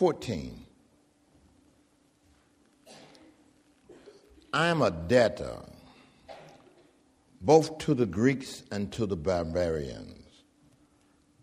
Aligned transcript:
14. 0.00 0.64
I 4.54 4.68
am 4.68 4.80
a 4.80 4.90
debtor 4.90 5.58
both 7.42 7.76
to 7.80 7.92
the 7.92 8.06
Greeks 8.06 8.62
and 8.70 8.90
to 8.92 9.04
the 9.04 9.18
barbarians, 9.18 10.24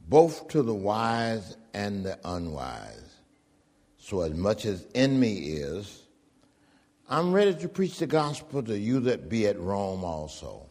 both 0.09 0.47
to 0.47 0.63
the 0.63 0.73
wise 0.73 1.55
and 1.75 2.03
the 2.03 2.17
unwise. 2.25 3.17
So, 3.99 4.21
as 4.21 4.33
much 4.33 4.65
as 4.65 4.87
in 4.95 5.19
me 5.19 5.35
is, 5.35 6.01
I'm 7.07 7.33
ready 7.33 7.53
to 7.53 7.69
preach 7.69 7.99
the 7.99 8.07
gospel 8.07 8.63
to 8.63 8.75
you 8.75 9.01
that 9.01 9.29
be 9.29 9.45
at 9.45 9.59
Rome 9.59 10.03
also. 10.03 10.65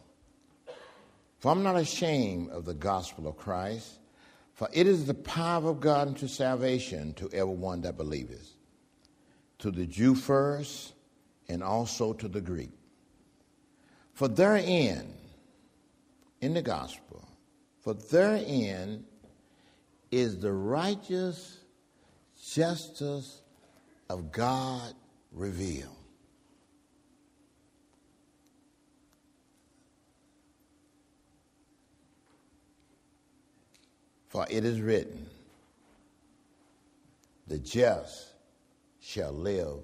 For 1.39 1.53
I'm 1.53 1.63
not 1.63 1.77
ashamed 1.77 2.49
of 2.49 2.65
the 2.65 2.73
gospel 2.73 3.29
of 3.29 3.37
Christ, 3.37 3.97
for 4.57 4.67
it 4.73 4.87
is 4.87 5.05
the 5.05 5.13
power 5.13 5.69
of 5.69 5.79
God 5.79 6.07
unto 6.07 6.27
salvation 6.27 7.13
to 7.13 7.29
everyone 7.31 7.81
that 7.81 7.95
believeth, 7.95 8.53
to 9.59 9.69
the 9.69 9.85
Jew 9.85 10.15
first, 10.15 10.93
and 11.47 11.61
also 11.61 12.11
to 12.13 12.27
the 12.27 12.41
Greek. 12.41 12.71
For 14.13 14.27
therein, 14.27 15.13
in 16.41 16.55
the 16.55 16.63
gospel, 16.63 17.23
for 17.81 17.93
therein 17.93 19.05
is 20.09 20.39
the 20.39 20.53
righteous 20.53 21.59
justice 22.43 23.41
of 24.09 24.31
God 24.31 24.95
revealed. 25.31 25.96
For 34.37 34.45
it 34.51 34.65
is 34.65 34.81
written, 34.81 35.25
the 37.47 37.57
just 37.57 38.33
shall 38.99 39.31
live 39.31 39.79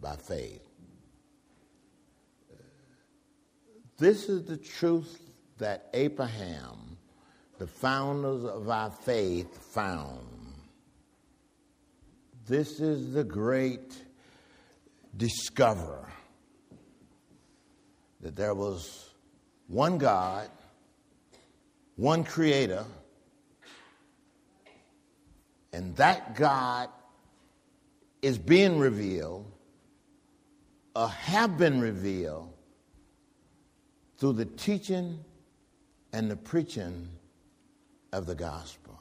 by 0.00 0.14
faith. 0.14 0.62
This 3.98 4.28
is 4.28 4.44
the 4.44 4.58
truth 4.58 5.20
that 5.58 5.88
Abraham, 5.92 6.96
the 7.58 7.66
founders 7.66 8.44
of 8.44 8.70
our 8.70 8.90
faith, 8.92 9.58
found. 9.74 10.54
This 12.46 12.78
is 12.78 13.12
the 13.12 13.24
great 13.24 13.92
discoverer 15.16 16.12
that 18.20 18.36
there 18.36 18.54
was 18.54 19.10
one 19.66 19.98
God, 19.98 20.48
one 21.96 22.22
creator, 22.22 22.84
and 25.72 25.94
that 25.96 26.36
God 26.36 26.88
is 28.22 28.38
being 28.38 28.78
revealed, 28.78 29.50
or 30.94 31.08
have 31.08 31.58
been 31.58 31.80
revealed 31.80 32.52
through 34.18 34.32
the 34.32 34.46
teaching 34.46 35.22
and 36.12 36.30
the 36.30 36.36
preaching 36.36 37.08
of 38.12 38.26
the 38.26 38.34
gospel. 38.34 38.98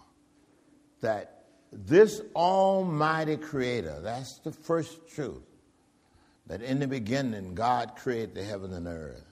That 1.02 1.46
this 1.72 2.22
Almighty 2.36 3.38
Creator, 3.38 4.02
that's 4.02 4.40
the 4.40 4.52
first 4.52 5.08
truth, 5.08 5.44
that 6.48 6.62
in 6.62 6.80
the 6.80 6.88
beginning 6.88 7.56
God 7.56 7.96
created 7.96 8.36
the 8.36 8.44
heaven 8.44 8.74
and 8.74 8.88
earth. 8.88 9.24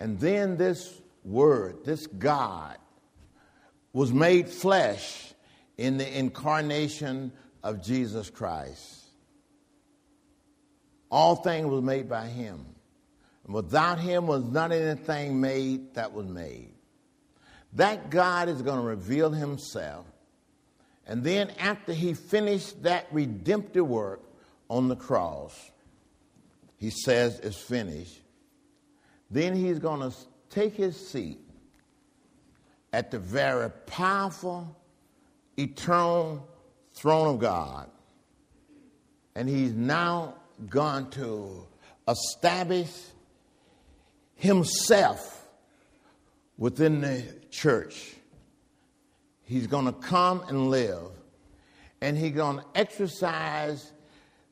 And 0.00 0.18
then 0.18 0.56
this 0.56 1.00
Word, 1.24 1.84
this 1.84 2.06
God, 2.06 2.76
was 3.92 4.12
made 4.12 4.48
flesh 4.48 5.33
in 5.76 5.96
the 5.98 6.18
incarnation 6.18 7.32
of 7.62 7.82
Jesus 7.82 8.30
Christ. 8.30 9.04
All 11.10 11.36
things 11.36 11.66
was 11.66 11.82
made 11.82 12.08
by 12.08 12.26
him. 12.26 12.64
And 13.44 13.54
Without 13.54 13.98
him 13.98 14.26
was 14.26 14.44
not 14.44 14.72
anything 14.72 15.40
made 15.40 15.94
that 15.94 16.12
was 16.12 16.26
made. 16.26 16.72
That 17.74 18.10
God 18.10 18.48
is 18.48 18.62
going 18.62 18.80
to 18.80 18.86
reveal 18.86 19.30
himself. 19.30 20.06
And 21.06 21.22
then, 21.22 21.50
after 21.58 21.92
he 21.92 22.14
finished 22.14 22.82
that 22.84 23.06
redemptive 23.10 23.86
work 23.86 24.22
on 24.70 24.88
the 24.88 24.96
cross, 24.96 25.70
he 26.78 26.90
says 26.90 27.38
it's 27.40 27.60
finished. 27.60 28.20
Then 29.30 29.54
he's 29.54 29.78
going 29.78 30.00
to 30.00 30.16
take 30.48 30.74
his 30.74 30.96
seat 31.08 31.40
at 32.92 33.10
the 33.10 33.18
very 33.18 33.70
powerful, 33.86 34.76
eternal 35.56 36.46
throne 36.92 37.34
of 37.34 37.40
God. 37.40 37.88
And 39.34 39.48
he's 39.48 39.72
now 39.72 40.34
gone 40.68 41.10
to 41.10 41.66
establish 42.08 42.90
himself 44.36 45.48
within 46.56 47.00
the 47.00 47.24
church. 47.50 48.14
He's 49.42 49.66
going 49.66 49.86
to 49.86 49.92
come 49.92 50.42
and 50.48 50.70
live, 50.70 51.10
and 52.00 52.16
he's 52.16 52.32
going 52.32 52.58
to 52.58 52.64
exercise 52.74 53.92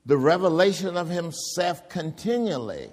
the 0.05 0.17
revelation 0.17 0.97
of 0.97 1.09
himself 1.09 1.89
continually 1.89 2.91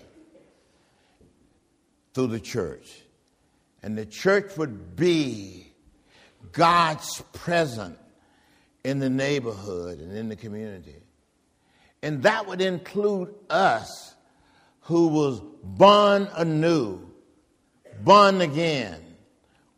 through 2.13 2.27
the 2.27 2.39
church. 2.39 3.01
And 3.81 3.97
the 3.97 4.05
church 4.05 4.57
would 4.57 4.95
be 4.95 5.68
God's 6.51 7.21
presence 7.33 7.97
in 8.83 8.99
the 8.99 9.09
neighborhood 9.09 9.99
and 9.99 10.15
in 10.15 10.29
the 10.29 10.35
community. 10.35 10.95
And 12.01 12.23
that 12.23 12.47
would 12.47 12.61
include 12.61 13.33
us 13.49 14.15
who 14.81 15.09
was 15.09 15.41
born 15.63 16.29
anew, 16.33 16.99
born 18.01 18.41
again. 18.41 18.99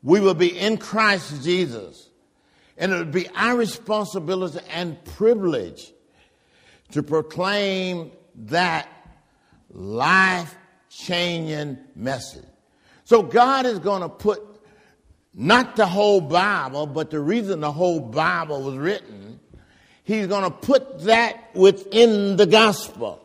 We 0.03 0.19
will 0.19 0.33
be 0.33 0.57
in 0.57 0.77
Christ 0.77 1.43
Jesus. 1.43 2.09
And 2.77 2.91
it 2.91 2.97
would 2.97 3.11
be 3.11 3.27
our 3.35 3.55
responsibility 3.55 4.59
and 4.71 5.03
privilege 5.03 5.91
to 6.91 7.03
proclaim 7.03 8.11
that 8.35 8.87
life 9.69 10.55
changing 10.89 11.77
message. 11.95 12.45
So 13.03 13.23
God 13.23 13.65
is 13.65 13.79
going 13.79 14.01
to 14.01 14.09
put 14.09 14.41
not 15.33 15.75
the 15.75 15.87
whole 15.87 16.21
Bible, 16.21 16.85
but 16.87 17.09
the 17.09 17.19
reason 17.19 17.61
the 17.61 17.71
whole 17.71 17.99
Bible 17.99 18.63
was 18.63 18.75
written, 18.75 19.39
He's 20.03 20.27
going 20.27 20.43
to 20.43 20.51
put 20.51 21.03
that 21.03 21.55
within 21.55 22.35
the 22.35 22.45
gospel. 22.45 23.23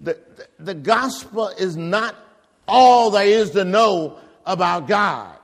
The, 0.00 0.18
the 0.58 0.74
gospel 0.74 1.48
is 1.48 1.76
not 1.76 2.14
all 2.68 3.10
there 3.10 3.26
is 3.26 3.50
to 3.52 3.64
know 3.64 4.18
about 4.46 4.86
God, 4.86 5.36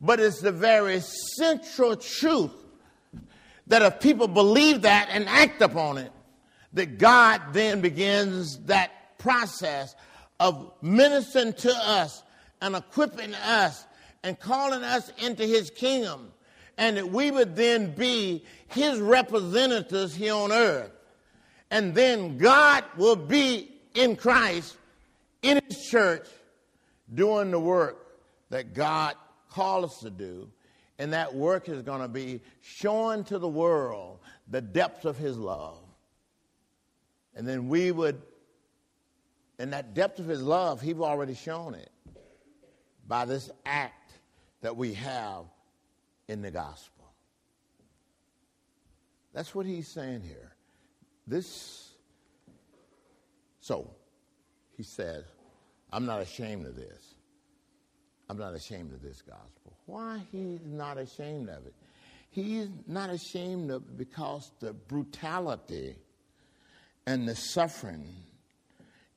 but 0.00 0.20
it's 0.20 0.40
the 0.40 0.52
very 0.52 1.00
central 1.00 1.96
truth 1.96 2.52
that 3.68 3.82
if 3.82 4.00
people 4.00 4.28
believe 4.28 4.82
that 4.82 5.08
and 5.10 5.28
act 5.28 5.62
upon 5.62 5.98
it, 5.98 6.12
that 6.72 6.98
God 6.98 7.40
then 7.52 7.80
begins 7.80 8.58
that 8.66 9.18
process 9.18 9.94
of 10.40 10.72
ministering 10.82 11.52
to 11.52 11.72
us 11.72 12.22
and 12.60 12.74
equipping 12.74 13.34
us 13.34 13.84
and 14.22 14.38
calling 14.38 14.82
us 14.82 15.10
into 15.18 15.44
his 15.44 15.70
kingdom, 15.70 16.32
and 16.76 16.96
that 16.96 17.10
we 17.10 17.30
would 17.30 17.56
then 17.56 17.94
be 17.94 18.44
his 18.68 18.98
representatives 18.98 20.14
here 20.14 20.34
on 20.34 20.52
earth. 20.52 20.90
And 21.70 21.94
then 21.94 22.38
God 22.38 22.84
will 22.96 23.16
be 23.16 23.70
in 23.94 24.16
Christ, 24.16 24.76
in 25.42 25.60
His 25.68 25.84
church, 25.86 26.26
doing 27.12 27.50
the 27.50 27.60
work 27.60 28.06
that 28.50 28.74
God 28.74 29.14
called 29.50 29.84
us 29.84 29.98
to 30.00 30.10
do. 30.10 30.48
And 30.98 31.12
that 31.12 31.34
work 31.34 31.68
is 31.68 31.82
going 31.82 32.00
to 32.00 32.08
be 32.08 32.40
showing 32.60 33.24
to 33.24 33.38
the 33.38 33.48
world 33.48 34.18
the 34.48 34.60
depths 34.60 35.04
of 35.04 35.16
His 35.16 35.36
love. 35.36 35.78
And 37.34 37.46
then 37.46 37.68
we 37.68 37.92
would, 37.92 38.20
in 39.58 39.70
that 39.70 39.94
depth 39.94 40.18
of 40.18 40.26
His 40.26 40.42
love, 40.42 40.80
He's 40.80 40.96
already 40.96 41.34
shown 41.34 41.74
it 41.74 41.90
by 43.06 43.24
this 43.26 43.50
act 43.64 43.94
that 44.60 44.76
we 44.76 44.94
have 44.94 45.44
in 46.28 46.42
the 46.42 46.50
gospel. 46.50 47.04
That's 49.32 49.54
what 49.54 49.66
He's 49.66 49.88
saying 49.88 50.22
here. 50.22 50.52
This, 51.26 51.92
so 53.60 53.90
he 54.76 54.82
says, 54.82 55.24
I'm 55.92 56.06
not 56.06 56.22
ashamed 56.22 56.66
of 56.66 56.74
this. 56.74 57.14
I'm 58.30 58.38
not 58.38 58.54
ashamed 58.54 58.92
of 58.92 59.02
this 59.02 59.20
gospel. 59.22 59.76
Why 59.86 60.20
he's 60.32 60.60
not 60.64 60.98
ashamed 60.98 61.48
of 61.48 61.66
it? 61.66 61.74
He's 62.30 62.68
not 62.86 63.10
ashamed 63.10 63.70
of 63.70 63.82
it 63.82 63.98
because 63.98 64.52
the 64.60 64.72
brutality 64.72 65.96
and 67.06 67.28
the 67.28 67.34
suffering 67.34 68.14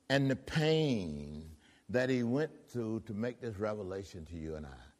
and 0.08 0.30
the 0.30 0.36
pain 0.36 1.44
that 1.90 2.10
he 2.10 2.22
went 2.22 2.50
through 2.68 3.00
to 3.06 3.14
make 3.14 3.40
this 3.40 3.58
revelation 3.58 4.26
to 4.26 4.36
you 4.36 4.56
and 4.56 4.66
I. 4.66 4.91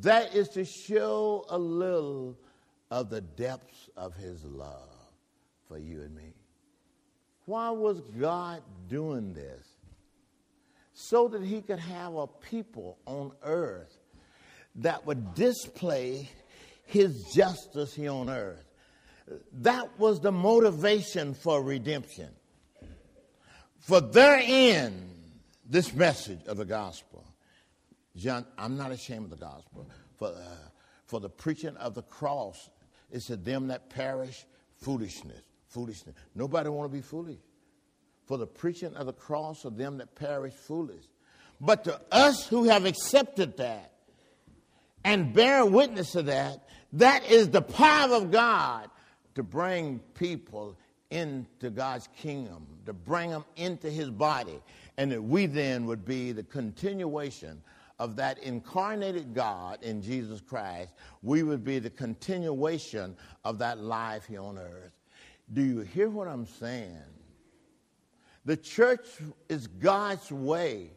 That 0.00 0.34
is 0.34 0.48
to 0.50 0.64
show 0.64 1.44
a 1.48 1.58
little 1.58 2.36
of 2.90 3.10
the 3.10 3.20
depths 3.20 3.90
of 3.96 4.14
his 4.14 4.44
love 4.44 4.88
for 5.68 5.78
you 5.78 6.02
and 6.02 6.14
me. 6.14 6.34
Why 7.44 7.70
was 7.70 8.00
God 8.18 8.62
doing 8.88 9.34
this? 9.34 9.66
So 10.94 11.28
that 11.28 11.42
he 11.42 11.62
could 11.62 11.78
have 11.78 12.14
a 12.14 12.26
people 12.26 12.98
on 13.06 13.32
earth 13.42 13.98
that 14.76 15.06
would 15.06 15.34
display 15.34 16.28
his 16.84 17.24
justice 17.32 17.94
here 17.94 18.12
on 18.12 18.30
earth. 18.30 18.64
That 19.60 19.98
was 19.98 20.20
the 20.20 20.32
motivation 20.32 21.34
for 21.34 21.62
redemption. 21.62 22.28
For 23.78 24.00
therein, 24.00 25.10
this 25.68 25.92
message 25.94 26.40
of 26.46 26.56
the 26.56 26.64
gospel. 26.64 27.24
John, 28.16 28.46
I'm 28.58 28.76
not 28.76 28.92
ashamed 28.92 29.24
of 29.24 29.30
the 29.30 29.44
gospel. 29.44 29.88
For, 30.16 30.28
uh, 30.28 30.68
for 31.06 31.20
the 31.20 31.30
preaching 31.30 31.76
of 31.76 31.94
the 31.94 32.02
cross 32.02 32.70
is 33.10 33.24
to 33.24 33.36
them 33.36 33.68
that 33.68 33.90
perish 33.90 34.44
foolishness. 34.76 35.42
Foolishness. 35.68 36.14
Nobody 36.34 36.68
want 36.68 36.90
to 36.90 36.96
be 36.96 37.02
foolish. 37.02 37.38
For 38.26 38.36
the 38.38 38.46
preaching 38.46 38.94
of 38.94 39.06
the 39.06 39.12
cross 39.12 39.64
of 39.64 39.76
them 39.76 39.98
that 39.98 40.14
perish 40.14 40.54
foolish. 40.54 41.04
But 41.60 41.84
to 41.84 42.00
us 42.10 42.46
who 42.46 42.64
have 42.64 42.84
accepted 42.84 43.56
that 43.56 43.92
and 45.04 45.32
bear 45.32 45.64
witness 45.64 46.12
to 46.12 46.22
that, 46.22 46.68
that 46.94 47.24
is 47.30 47.50
the 47.50 47.62
power 47.62 48.14
of 48.14 48.30
God 48.30 48.90
to 49.34 49.42
bring 49.42 50.00
people 50.14 50.76
into 51.10 51.70
God's 51.70 52.08
kingdom, 52.18 52.66
to 52.86 52.92
bring 52.92 53.30
them 53.30 53.44
into 53.56 53.90
his 53.90 54.10
body, 54.10 54.60
and 54.96 55.12
that 55.12 55.22
we 55.22 55.46
then 55.46 55.86
would 55.86 56.04
be 56.04 56.32
the 56.32 56.42
continuation 56.42 57.62
of 58.02 58.16
that 58.16 58.36
incarnated 58.42 59.32
God 59.32 59.80
in 59.80 60.02
Jesus 60.02 60.40
Christ. 60.40 60.92
We 61.22 61.44
would 61.44 61.62
be 61.62 61.78
the 61.78 61.88
continuation 61.88 63.16
of 63.44 63.60
that 63.60 63.78
life 63.78 64.26
here 64.26 64.42
on 64.42 64.58
earth. 64.58 64.90
Do 65.52 65.62
you 65.62 65.80
hear 65.82 66.10
what 66.10 66.26
I'm 66.26 66.44
saying? 66.44 66.98
The 68.44 68.56
church 68.56 69.06
is 69.48 69.68
God's 69.68 70.32
way 70.32 70.90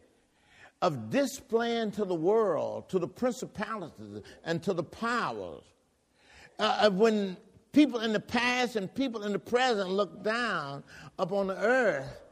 of 0.82 1.12
displaying 1.12 1.92
to 1.92 2.06
the 2.06 2.16
world, 2.16 2.90
to 2.90 2.98
the 2.98 3.08
principalities, 3.08 4.24
and 4.44 4.64
to 4.64 4.74
the 4.74 4.84
powers. 4.84 5.62
Uh, 6.58 6.90
when 6.90 7.38
people 7.72 8.00
in 8.00 8.14
the 8.14 8.20
past 8.20 8.78
and 8.78 8.92
people 8.96 9.22
in 9.22 9.32
the 9.32 9.38
present 9.38 9.92
look 9.92 10.24
down 10.24 10.84
upon 11.20 11.46
the 11.46 11.58
earth 11.58 12.25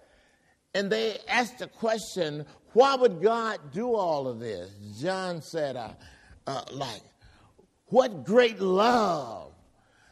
and 0.73 0.91
they 0.91 1.17
asked 1.27 1.59
the 1.59 1.67
question, 1.67 2.45
why 2.73 2.95
would 2.95 3.21
God 3.21 3.59
do 3.71 3.93
all 3.93 4.27
of 4.27 4.39
this? 4.39 4.71
John 4.99 5.41
said, 5.41 5.75
uh, 5.75 5.89
uh, 6.47 6.63
like, 6.71 7.01
what 7.87 8.25
great 8.25 8.59
love 8.59 9.53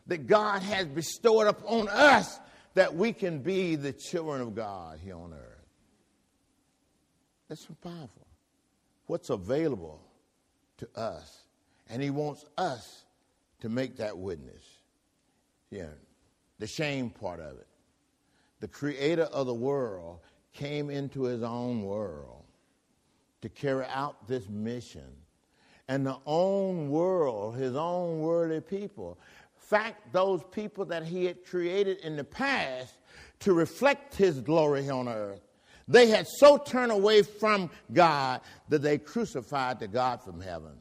that 0.08 0.28
God 0.28 0.62
has 0.62 0.86
bestowed 0.86 1.48
upon 1.48 1.88
us 1.88 2.40
that 2.74 2.96
we 2.96 3.14
can 3.14 3.40
be 3.40 3.76
the 3.76 3.92
children 3.92 4.42
of 4.42 4.56
God 4.56 5.00
here 5.04 5.16
on 5.16 5.34
earth. 5.34 5.66
That's 7.50 7.66
powerful. 7.82 8.28
What's 9.08 9.30
available 9.30 10.00
to 10.78 10.88
us. 10.96 11.44
And 11.90 12.02
He 12.02 12.10
wants 12.10 12.46
us 12.58 13.04
to 13.62 13.70
make 13.70 13.98
that 13.98 14.18
witness. 14.18 14.64
Yeah, 15.70 15.90
the 16.60 16.68
shame 16.68 17.10
part 17.10 17.40
of 17.40 17.58
it. 17.58 17.68
The 18.60 18.68
creator 18.68 19.24
of 19.24 19.48
the 19.48 19.54
world 19.54 20.20
came 20.54 20.90
into 20.90 21.24
his 21.24 21.44
own 21.44 21.84
world 21.84 22.44
to 23.42 23.50
carry 23.50 23.86
out 23.86 24.28
this 24.28 24.48
mission. 24.50 25.08
And 25.88 26.06
the 26.06 26.18
own 26.26 26.90
world, 26.90 27.56
his 27.56 27.76
own 27.76 28.20
worldly 28.22 28.62
people, 28.62 29.18
fact, 29.58 30.14
those 30.14 30.42
people 30.52 30.86
that 30.86 31.04
he 31.04 31.26
had 31.26 31.46
created 31.46 32.00
in 32.00 32.16
the 32.16 32.24
past 32.24 32.94
to 33.40 33.54
reflect 33.54 34.16
his 34.16 34.40
glory 34.40 34.90
on 34.90 35.08
earth, 35.08 35.42
they 35.88 36.08
had 36.08 36.28
so 36.28 36.58
turned 36.58 36.92
away 36.92 37.24
from 37.24 37.70
God 37.92 38.42
that 38.70 38.82
they 38.82 38.98
crucified 38.98 39.80
the 39.80 39.88
God 39.88 40.22
from 40.22 40.40
heaven 40.40 40.74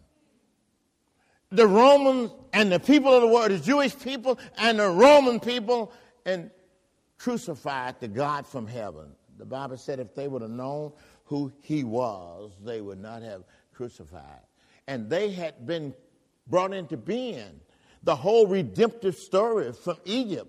the 1.50 1.66
Romans 1.66 2.30
and 2.52 2.70
the 2.70 2.80
people 2.80 3.12
of 3.12 3.22
the 3.22 3.28
world, 3.28 3.50
the 3.50 3.58
Jewish 3.58 3.98
people 3.98 4.38
and 4.58 4.78
the 4.78 4.88
Roman 4.88 5.40
people, 5.40 5.92
and 6.24 6.50
crucified 7.18 7.98
the 8.00 8.08
God 8.08 8.46
from 8.46 8.66
heaven. 8.66 9.12
The 9.40 9.46
Bible 9.46 9.78
said 9.78 9.98
if 9.98 10.14
they 10.14 10.28
would 10.28 10.42
have 10.42 10.50
known 10.50 10.92
who 11.24 11.50
he 11.60 11.82
was, 11.82 12.52
they 12.62 12.80
would 12.80 13.00
not 13.00 13.22
have 13.22 13.42
crucified. 13.72 14.42
And 14.86 15.08
they 15.08 15.30
had 15.30 15.66
been 15.66 15.94
brought 16.46 16.74
into 16.74 16.96
being. 16.96 17.60
The 18.02 18.14
whole 18.14 18.46
redemptive 18.46 19.16
story 19.16 19.72
from 19.72 19.96
Egypt 20.04 20.48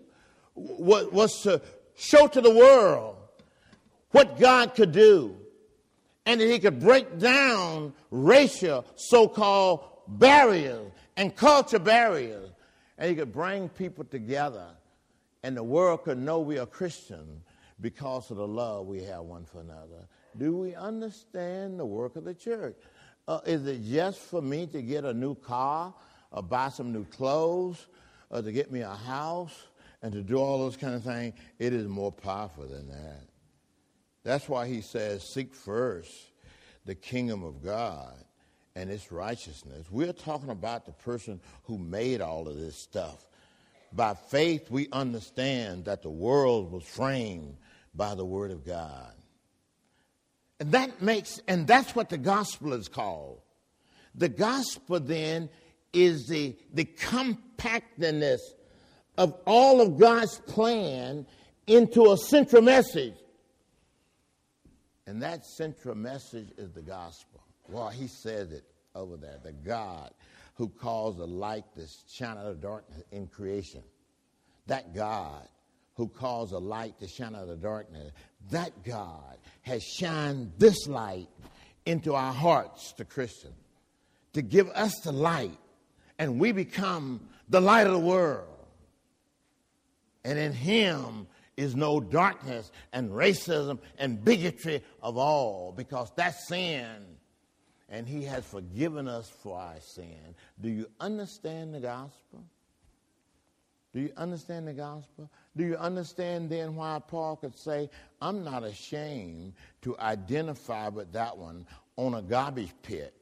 was 0.55 1.41
to 1.43 1.61
show 1.95 2.27
to 2.27 2.41
the 2.41 2.53
world 2.53 3.17
what 4.11 4.39
God 4.39 4.75
could 4.75 4.91
do 4.91 5.37
and 6.25 6.41
that 6.41 6.47
he 6.47 6.59
could 6.59 6.79
break 6.79 7.17
down 7.17 7.93
racial 8.09 8.85
so 8.95 9.27
called 9.27 9.81
barriers 10.07 10.91
and 11.17 11.35
culture 11.35 11.79
barriers. 11.79 12.49
And 12.97 13.09
he 13.09 13.15
could 13.15 13.31
bring 13.31 13.69
people 13.69 14.03
together, 14.03 14.67
and 15.41 15.57
the 15.57 15.63
world 15.63 16.03
could 16.03 16.19
know 16.19 16.39
we 16.39 16.59
are 16.59 16.67
Christian 16.67 17.41
because 17.81 18.29
of 18.31 18.37
the 18.37 18.47
love 18.47 18.87
we 18.87 19.03
have 19.03 19.21
one 19.23 19.45
for 19.45 19.59
another. 19.59 20.07
Do 20.37 20.55
we 20.55 20.75
understand 20.75 21.79
the 21.79 21.85
work 21.85 22.15
of 22.15 22.23
the 22.23 22.33
church? 22.33 22.77
Uh, 23.27 23.39
is 23.45 23.65
it 23.65 23.83
just 23.83 24.19
for 24.19 24.41
me 24.41 24.67
to 24.67 24.81
get 24.81 25.03
a 25.03 25.13
new 25.13 25.35
car, 25.35 25.93
or 26.31 26.43
buy 26.43 26.69
some 26.69 26.91
new 26.93 27.05
clothes, 27.05 27.87
or 28.29 28.41
to 28.41 28.51
get 28.51 28.71
me 28.71 28.81
a 28.81 28.89
house, 28.95 29.67
and 30.01 30.13
to 30.13 30.21
do 30.21 30.37
all 30.37 30.59
those 30.59 30.77
kind 30.77 30.95
of 30.95 31.03
things? 31.03 31.33
It 31.59 31.73
is 31.73 31.87
more 31.87 32.11
powerful 32.11 32.67
than 32.67 32.87
that. 32.89 33.23
That's 34.23 34.47
why 34.47 34.67
he 34.67 34.81
says, 34.81 35.23
Seek 35.23 35.53
first 35.53 36.11
the 36.85 36.95
kingdom 36.95 37.43
of 37.43 37.63
God 37.63 38.13
and 38.75 38.89
its 38.89 39.11
righteousness. 39.11 39.87
We're 39.91 40.13
talking 40.13 40.49
about 40.49 40.85
the 40.85 40.93
person 40.93 41.39
who 41.63 41.77
made 41.77 42.21
all 42.21 42.47
of 42.47 42.57
this 42.57 42.75
stuff. 42.75 43.25
By 43.93 44.13
faith, 44.13 44.71
we 44.71 44.87
understand 44.91 45.85
that 45.85 46.01
the 46.01 46.09
world 46.09 46.71
was 46.71 46.83
framed 46.83 47.57
by 47.93 48.15
the 48.15 48.25
Word 48.25 48.51
of 48.51 48.65
God. 48.65 49.13
And 50.59 50.71
that 50.73 51.01
makes, 51.01 51.39
and 51.47 51.65
that's 51.65 51.95
what 51.95 52.09
the 52.09 52.17
gospel 52.17 52.73
is 52.73 52.87
called. 52.87 53.41
The 54.13 54.29
gospel 54.29 54.99
then 54.99 55.49
is 55.93 56.27
the, 56.27 56.55
the 56.73 56.85
compactness 56.85 58.41
of 59.17 59.35
all 59.45 59.81
of 59.81 59.97
God's 59.97 60.39
plan 60.39 61.25
into 61.67 62.11
a 62.11 62.17
central 62.17 62.61
message. 62.61 63.15
And 65.07 65.21
that 65.23 65.45
central 65.45 65.95
message 65.95 66.49
is 66.57 66.71
the 66.71 66.81
gospel. 66.81 67.41
Well, 67.67 67.89
he 67.89 68.07
says 68.07 68.51
it 68.51 68.63
over 68.95 69.17
there. 69.17 69.39
The 69.43 69.53
God 69.53 70.11
who 70.55 70.69
caused 70.69 71.17
the 71.17 71.27
light 71.27 71.65
to 71.75 71.87
shine 72.09 72.37
out 72.37 72.45
of 72.45 72.61
darkness 72.61 73.01
in 73.11 73.27
creation. 73.27 73.81
That 74.67 74.93
God 74.93 75.47
who 76.01 76.07
caused 76.07 76.51
a 76.51 76.57
light 76.57 76.97
to 76.97 77.07
shine 77.07 77.35
out 77.35 77.43
of 77.43 77.47
the 77.47 77.55
darkness. 77.55 78.11
That 78.49 78.83
God 78.83 79.37
has 79.61 79.83
shined 79.83 80.51
this 80.57 80.87
light 80.87 81.27
into 81.85 82.15
our 82.15 82.33
hearts, 82.33 82.95
the 82.97 83.05
Christian, 83.05 83.53
to 84.33 84.41
give 84.41 84.67
us 84.71 84.99
the 85.03 85.11
light, 85.11 85.59
and 86.17 86.39
we 86.39 86.53
become 86.53 87.27
the 87.49 87.61
light 87.61 87.85
of 87.85 87.93
the 87.93 87.99
world. 87.99 88.47
And 90.25 90.39
in 90.39 90.53
Him 90.53 91.27
is 91.55 91.75
no 91.75 91.99
darkness 91.99 92.71
and 92.91 93.11
racism 93.11 93.77
and 93.99 94.25
bigotry 94.25 94.81
of 95.03 95.17
all, 95.17 95.71
because 95.71 96.11
that's 96.15 96.47
sin 96.47 96.87
and 97.89 98.07
he 98.07 98.23
has 98.23 98.43
forgiven 98.45 99.07
us 99.07 99.29
for 99.43 99.59
our 99.59 99.81
sin. 99.81 100.33
Do 100.61 100.69
you 100.69 100.87
understand 100.99 101.75
the 101.75 101.81
gospel? 101.81 102.41
Do 103.93 103.99
you 103.99 104.13
understand 104.15 104.67
the 104.67 104.73
gospel? 104.73 105.29
Do 105.55 105.65
you 105.65 105.75
understand 105.75 106.49
then 106.49 106.75
why 106.75 107.01
Paul 107.05 107.35
could 107.35 107.57
say, 107.57 107.89
I'm 108.21 108.43
not 108.43 108.63
ashamed 108.63 109.53
to 109.81 109.97
identify 109.99 110.87
with 110.87 111.11
that 111.13 111.37
one 111.37 111.65
on 111.97 112.13
a 112.13 112.21
garbage 112.21 112.73
pit 112.83 113.13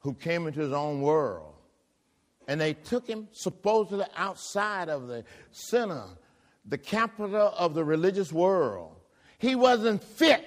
who 0.00 0.14
came 0.14 0.46
into 0.46 0.60
his 0.60 0.72
own 0.72 1.00
world? 1.00 1.54
And 2.48 2.60
they 2.60 2.74
took 2.74 3.06
him 3.06 3.28
supposedly 3.30 4.04
outside 4.16 4.88
of 4.88 5.06
the 5.06 5.24
center, 5.52 6.04
the 6.66 6.78
capital 6.78 7.54
of 7.56 7.74
the 7.74 7.84
religious 7.84 8.32
world. 8.32 8.96
He 9.38 9.54
wasn't 9.54 10.02
fit 10.02 10.44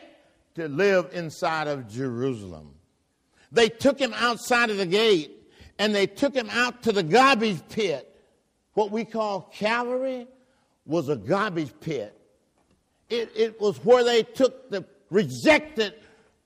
to 0.56 0.68
live 0.68 1.10
inside 1.14 1.68
of 1.68 1.88
Jerusalem. 1.88 2.76
They 3.52 3.70
took 3.70 3.98
him 3.98 4.14
outside 4.14 4.70
of 4.70 4.78
the 4.78 4.86
gate 4.86 5.32
and 5.80 5.96
they 5.96 6.08
took 6.08 6.36
him 6.36 6.50
out 6.50 6.84
to 6.84 6.92
the 6.92 7.04
garbage 7.04 7.62
pit. 7.70 8.12
What 8.74 8.92
we 8.92 9.06
call 9.06 9.50
Calvary 9.54 10.28
was 10.86 11.10
a 11.10 11.16
garbage 11.16 11.72
pit. 11.80 12.18
It, 13.10 13.32
it 13.36 13.62
was 13.62 13.78
where 13.84 14.04
they 14.04 14.24
took 14.24 14.70
the 14.70 14.86
rejected 15.10 15.94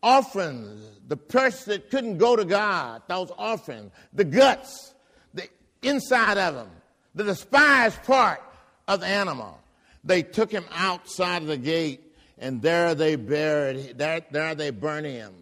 offerings, 0.02 0.82
the 1.08 1.18
person 1.18 1.74
that 1.74 1.90
couldn't 1.90 2.18
go 2.18 2.36
to 2.36 2.46
God, 2.46 3.02
those 3.08 3.32
offerings, 3.38 3.92
the 4.14 4.24
guts, 4.24 4.94
the 5.34 5.48
inside 5.82 6.38
of 6.38 6.56
them, 6.56 6.70
the 7.16 7.24
despised 7.24 8.04
part 8.04 8.42
of 8.88 9.02
the 9.02 9.08
animal. 9.08 9.60
They 10.04 10.24
took 10.24 10.52
him 10.52 10.66
outside 10.74 11.42
of 11.42 11.48
the 11.48 11.58
gate, 11.58 12.02
and 12.38 12.62
there 12.62 12.96
they 12.96 13.16
buried, 13.16 13.98
there, 13.98 14.22
there 14.32 14.56
they 14.56 14.70
burned 14.70 15.06
him. 15.06 15.34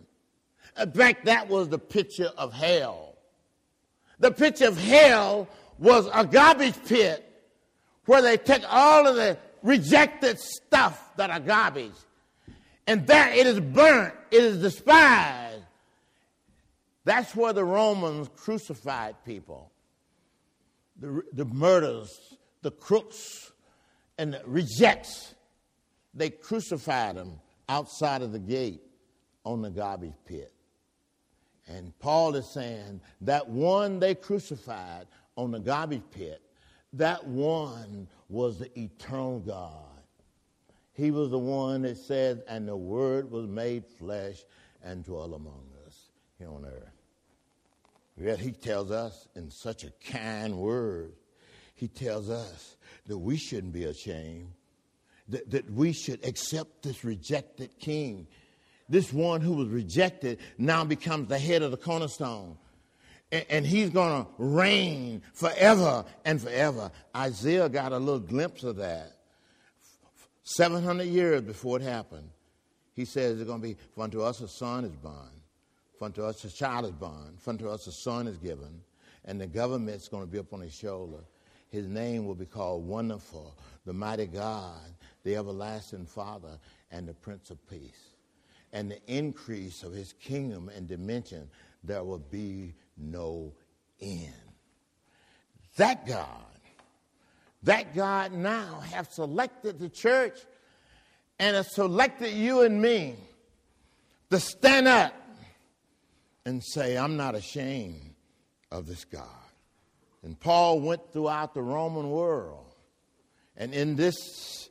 In 0.80 0.92
fact, 0.92 1.26
that 1.26 1.48
was 1.48 1.70
the 1.70 1.80
picture 1.80 2.32
of 2.38 2.54
hell. 2.54 3.16
The 4.20 4.32
picture 4.32 4.68
of 4.68 4.78
hell 4.80 5.48
was 5.80 6.08
a 6.14 6.26
garbage 6.26 6.76
pit 6.86 7.27
where 8.08 8.22
they 8.22 8.38
take 8.38 8.64
all 8.68 9.08
of 9.08 9.16
the 9.16 9.38
rejected 9.62 10.40
stuff 10.40 11.16
that 11.18 11.30
are 11.30 11.40
garbage, 11.40 11.94
and 12.88 13.06
there 13.06 13.32
it 13.32 13.46
is 13.46 13.60
burnt, 13.60 14.14
it 14.32 14.44
is 14.44 14.62
despised. 14.62 15.64
That's 17.04 17.36
where 17.36 17.54
the 17.54 17.64
Romans 17.64 18.30
crucified 18.36 19.16
people. 19.26 19.72
The, 21.00 21.22
the 21.32 21.46
murders, 21.46 22.10
the 22.64 22.72
crooks, 22.72 23.52
and 24.18 24.34
the 24.34 24.42
rejects. 24.46 25.36
They 26.14 26.30
crucified 26.32 27.16
them 27.16 27.40
outside 27.70 28.24
of 28.24 28.32
the 28.32 28.40
gate 28.40 28.82
on 29.46 29.62
the 29.62 29.70
garbage 29.70 30.16
pit. 30.26 30.52
And 31.68 31.98
Paul 32.00 32.36
is 32.36 32.54
saying 32.54 33.02
that 33.22 33.48
one 33.48 34.00
they 34.00 34.16
crucified 34.16 35.06
on 35.36 35.52
the 35.52 35.60
garbage 35.60 36.04
pit, 36.12 36.42
that 36.98 37.26
one 37.26 38.08
was 38.30 38.60
the 38.60 38.80
eternal 38.80 39.40
God. 39.40 39.74
He 40.94 41.12
was 41.12 41.30
the 41.30 41.38
one 41.38 41.84
that 41.84 41.98
said, 41.98 42.44
and 42.48 42.68
the 42.68 42.76
word 42.76 43.30
was 43.30 43.48
made 43.48 43.86
flesh 43.86 44.44
and 44.84 45.04
dwelt 45.04 45.34
among 45.34 45.64
us 45.86 45.96
here 46.40 46.50
on 46.50 46.66
earth. 46.66 46.92
Yet 48.20 48.40
he 48.40 48.52
tells 48.52 48.90
us 48.90 49.28
in 49.36 49.52
such 49.52 49.84
a 49.84 49.92
kind 50.12 50.58
word, 50.58 51.14
he 51.76 51.88
tells 51.88 52.30
us 52.30 52.76
that 53.06 53.18
we 53.18 53.38
shouldn't 53.38 53.74
be 53.74 53.84
ashamed, 53.84 54.52
that, 55.30 55.50
that 55.52 55.70
we 55.70 55.94
should 55.94 56.26
accept 56.26 56.82
this 56.82 57.04
rejected 57.04 57.78
king. 57.80 58.28
This 58.90 59.14
one 59.14 59.42
who 59.42 59.54
was 59.54 59.68
rejected 59.68 60.40
now 60.58 60.84
becomes 60.84 61.28
the 61.28 61.38
head 61.38 61.62
of 61.62 61.70
the 61.70 61.78
cornerstone. 61.78 62.58
And, 63.30 63.66
he's 63.66 63.90
going 63.90 64.24
to 64.24 64.30
reign 64.38 65.22
forever 65.34 66.06
and 66.24 66.42
forever. 66.42 66.92
Isaiah 67.14 67.68
got 67.68 67.92
a 67.92 67.98
little 67.98 68.22
glimpse 68.22 68.64
of 68.64 68.78
that. 68.78 69.12
700 70.44 71.04
years 71.04 71.42
before 71.42 71.78
it 71.78 71.84
happened, 71.84 72.30
he 72.94 73.04
says 73.04 73.40
it's 73.40 73.48
going 73.48 73.62
to 73.62 73.68
be, 73.68 73.76
for 73.94 74.06
unto 74.06 74.22
us 74.22 74.40
a 74.40 74.48
son 74.48 74.86
is 74.86 74.96
born 74.96 75.38
for 75.98 76.06
unto 76.06 76.24
us 76.24 76.44
a 76.44 76.52
child 76.52 76.86
is 76.86 76.92
born, 76.92 77.36
for 77.40 77.52
unto 77.52 77.68
us 77.70 77.88
a 77.88 77.92
son 77.92 78.28
is 78.28 78.38
given, 78.38 78.82
and 79.26 79.42
the 79.42 79.48
government's 79.48 80.08
going 80.08 80.24
to 80.24 80.32
be 80.32 80.38
up 80.38 80.54
on 80.54 80.62
his 80.62 80.74
shoulder. 80.74 81.20
His 81.70 81.88
name 81.88 82.26
will 82.26 82.36
be 82.36 82.46
called 82.46 82.88
Wonderful, 82.88 83.58
the 83.86 83.94
Mighty 83.94 84.28
God, 84.28 84.94
the 85.24 85.36
Everlasting 85.36 86.06
Father, 86.06 86.60
and 86.92 87.08
the 87.08 87.14
Prince 87.14 87.50
of 87.50 87.68
Peace. 87.68 88.14
And 88.74 88.92
the 88.92 89.00
increase 89.08 89.84
of 89.84 89.94
his 89.94 90.14
kingdom 90.14 90.70
and 90.70 90.88
dimension, 90.88 91.50
there 91.84 92.04
will 92.04 92.20
be 92.20 92.76
no 92.98 93.54
end. 94.02 94.34
That 95.78 96.08
God, 96.08 96.28
that 97.64 97.96
God 97.96 98.32
now 98.32 98.82
have 98.92 99.08
selected 99.12 99.80
the 99.80 99.90
church 99.90 100.38
and 101.40 101.56
has 101.56 101.74
selected 101.74 102.34
you 102.34 102.62
and 102.62 102.82
me 102.82 103.16
to 104.32 104.40
stand 104.40 104.88
up 104.88 105.14
and 106.46 106.64
say, 106.64 106.98
I'm 106.98 107.18
not 107.18 107.36
ashamed 107.36 108.16
of 108.72 108.88
this 108.88 109.06
God. 109.06 109.24
And 110.24 110.40
Paul 110.40 110.80
went 110.80 111.14
throughout 111.14 111.54
the 111.54 111.62
Roman 111.62 112.10
world. 112.10 112.74
And 113.56 113.74
in 113.74 113.96
this 113.96 114.70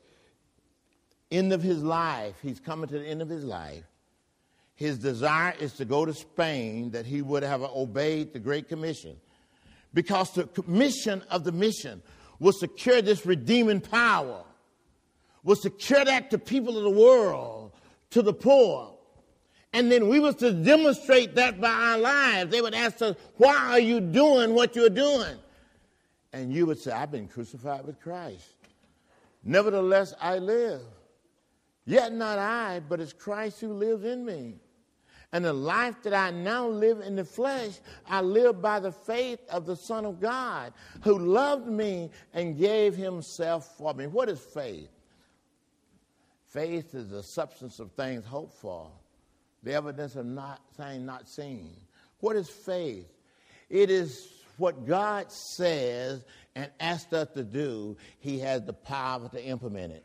end 1.30 1.52
of 1.52 1.62
his 1.62 1.82
life, 1.82 2.34
he's 2.42 2.60
coming 2.60 2.88
to 2.88 2.98
the 2.98 3.06
end 3.06 3.22
of 3.22 3.28
his 3.28 3.44
life. 3.44 3.84
His 4.76 4.98
desire 4.98 5.54
is 5.58 5.72
to 5.74 5.84
go 5.84 6.04
to 6.04 6.14
Spain 6.14 6.90
that 6.90 7.06
he 7.06 7.22
would 7.22 7.42
have 7.42 7.62
obeyed 7.62 8.32
the 8.32 8.38
Great 8.38 8.68
Commission. 8.68 9.16
Because 9.92 10.30
the 10.32 10.48
mission 10.66 11.24
of 11.30 11.44
the 11.44 11.52
mission 11.52 12.02
was 12.38 12.58
to 12.58 12.68
cure 12.68 13.00
this 13.00 13.24
redeeming 13.24 13.80
power, 13.80 14.44
was 15.42 15.60
to 15.60 15.70
cure 15.70 16.04
that 16.04 16.30
to 16.30 16.38
people 16.38 16.76
of 16.76 16.84
the 16.84 16.90
world, 16.90 17.72
to 18.10 18.20
the 18.20 18.34
poor, 18.34 18.92
and 19.72 19.90
then 19.90 20.08
we 20.08 20.20
was 20.20 20.36
to 20.36 20.52
demonstrate 20.52 21.34
that 21.34 21.60
by 21.60 21.70
our 21.70 21.98
lives. 21.98 22.50
They 22.50 22.60
would 22.60 22.74
ask 22.74 23.00
us, 23.02 23.16
why 23.36 23.56
are 23.72 23.80
you 23.80 24.00
doing 24.00 24.54
what 24.54 24.76
you're 24.76 24.88
doing? 24.88 25.36
And 26.32 26.52
you 26.52 26.66
would 26.66 26.78
say, 26.78 26.92
I've 26.92 27.10
been 27.10 27.28
crucified 27.28 27.86
with 27.86 28.00
Christ. 28.00 28.54
Nevertheless, 29.44 30.14
I 30.20 30.38
live. 30.38 30.82
Yet 31.84 32.12
not 32.12 32.38
I, 32.38 32.80
but 32.80 33.00
it's 33.00 33.12
Christ 33.12 33.60
who 33.60 33.72
lives 33.72 34.04
in 34.04 34.24
me. 34.24 34.54
And 35.32 35.44
the 35.44 35.52
life 35.52 36.02
that 36.04 36.14
I 36.14 36.30
now 36.30 36.68
live 36.68 37.00
in 37.00 37.16
the 37.16 37.24
flesh, 37.24 37.78
I 38.08 38.20
live 38.20 38.62
by 38.62 38.80
the 38.80 38.92
faith 38.92 39.40
of 39.50 39.66
the 39.66 39.76
Son 39.76 40.06
of 40.06 40.20
God 40.20 40.72
who 41.02 41.18
loved 41.18 41.66
me 41.66 42.10
and 42.32 42.56
gave 42.56 42.96
himself 42.96 43.76
for 43.76 43.92
me. 43.92 44.06
What 44.06 44.28
is 44.28 44.40
faith? 44.40 44.88
Faith 46.46 46.94
is 46.94 47.10
the 47.10 47.22
substance 47.22 47.80
of 47.80 47.92
things 47.92 48.24
hoped 48.24 48.54
for 48.54 48.88
the 49.62 49.74
evidence 49.74 50.14
of 50.14 50.24
not 50.24 50.60
saying 50.76 51.04
not 51.04 51.28
seen. 51.28 51.76
What 52.20 52.36
is 52.36 52.48
faith? 52.48 53.06
It 53.68 53.90
is 53.90 54.28
what 54.58 54.86
God 54.86 55.30
says 55.30 56.24
and 56.54 56.70
asks 56.80 57.12
us 57.12 57.28
to 57.34 57.42
do, 57.42 57.96
He 58.20 58.38
has 58.38 58.62
the 58.62 58.72
power 58.72 59.28
to 59.28 59.44
implement 59.44 59.92
it. 59.92 60.04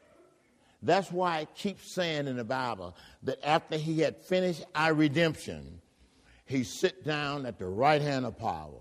That's 0.81 1.11
why 1.11 1.39
it 1.41 1.55
keeps 1.55 1.89
saying 1.91 2.27
in 2.27 2.37
the 2.37 2.43
Bible 2.43 2.95
that 3.23 3.39
after 3.45 3.77
He 3.77 3.99
had 3.99 4.17
finished 4.17 4.63
our 4.73 4.93
redemption, 4.93 5.81
He 6.45 6.63
sit 6.63 7.05
down 7.05 7.45
at 7.45 7.59
the 7.59 7.67
right 7.67 8.01
hand 8.01 8.25
of 8.25 8.37
power. 8.37 8.79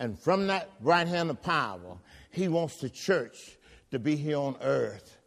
And 0.00 0.18
from 0.18 0.46
that 0.46 0.70
right 0.80 1.06
hand 1.06 1.30
of 1.30 1.42
power, 1.42 1.98
He 2.30 2.48
wants 2.48 2.76
the 2.76 2.88
church 2.88 3.58
to 3.90 3.98
be 3.98 4.16
here 4.16 4.38
on 4.38 4.56
earth, 4.62 5.18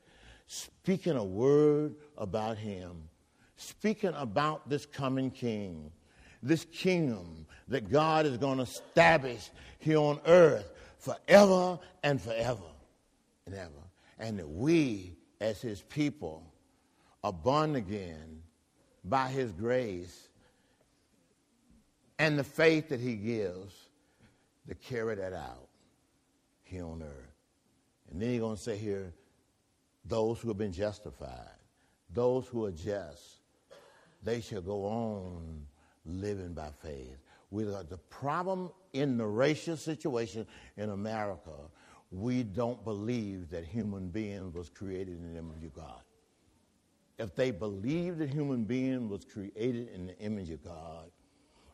speaking 0.47 1.17
a 1.17 1.23
word 1.23 1.95
about 2.17 2.57
Him 2.57 3.09
speaking 3.61 4.13
about 4.15 4.67
this 4.67 4.85
coming 4.85 5.29
king, 5.29 5.91
this 6.41 6.65
kingdom 6.65 7.45
that 7.67 7.89
God 7.91 8.25
is 8.25 8.37
going 8.37 8.57
to 8.57 8.63
establish 8.63 9.49
here 9.79 9.99
on 9.99 10.19
earth 10.25 10.71
forever 10.97 11.79
and 12.03 12.19
forever 12.19 12.63
and 13.45 13.55
ever. 13.55 13.71
And 14.19 14.39
that 14.39 14.49
we, 14.49 15.13
as 15.41 15.59
his 15.59 15.81
people, 15.81 16.43
are 17.23 17.33
born 17.33 17.75
again 17.75 18.41
by 19.03 19.27
his 19.27 19.51
grace 19.51 20.29
and 22.19 22.37
the 22.37 22.43
faith 22.43 22.89
that 22.89 22.99
he 22.99 23.15
gives 23.15 23.73
to 24.67 24.75
carry 24.75 25.15
that 25.15 25.33
out 25.33 25.67
here 26.63 26.85
on 26.85 27.01
earth. 27.01 27.35
And 28.11 28.21
then 28.21 28.29
he's 28.29 28.39
going 28.39 28.55
to 28.55 28.61
say 28.61 28.77
here, 28.77 29.13
those 30.05 30.39
who 30.39 30.47
have 30.49 30.57
been 30.57 30.71
justified, 30.71 31.57
those 32.13 32.47
who 32.47 32.65
are 32.65 32.71
just, 32.71 33.37
they 34.23 34.41
shall 34.41 34.61
go 34.61 34.85
on 34.85 35.65
living 36.05 36.53
by 36.53 36.69
faith. 36.83 37.17
We, 37.49 37.63
the 37.63 37.99
problem 38.09 38.71
in 38.93 39.17
the 39.17 39.25
racial 39.25 39.75
situation 39.75 40.45
in 40.77 40.89
America, 40.89 41.51
we 42.11 42.43
don't 42.43 42.83
believe 42.83 43.49
that 43.51 43.63
human 43.63 44.09
being 44.09 44.51
was 44.51 44.69
created 44.69 45.17
in 45.17 45.33
the 45.33 45.39
image 45.39 45.63
of 45.63 45.73
God. 45.73 46.01
If 47.17 47.35
they 47.35 47.51
believed 47.51 48.19
that 48.19 48.29
human 48.29 48.65
being 48.65 49.07
was 49.07 49.23
created 49.23 49.89
in 49.93 50.07
the 50.07 50.17
image 50.19 50.49
of 50.49 50.63
God 50.63 51.09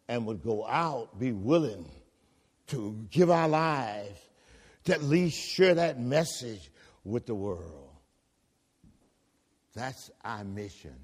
and 0.08 0.26
would 0.28 0.44
go 0.44 0.66
out, 0.68 1.18
be 1.20 1.32
willing 1.32 1.90
to 2.68 3.08
give 3.10 3.30
our 3.30 3.48
lives 3.48 4.20
to 4.86 4.94
at 4.94 5.02
least 5.02 5.38
share 5.38 5.76
that 5.76 6.00
message 6.00 6.70
with 7.04 7.26
the 7.26 7.36
world. 7.36 7.90
That's 9.74 10.12
our 10.24 10.44
mission. 10.44 10.96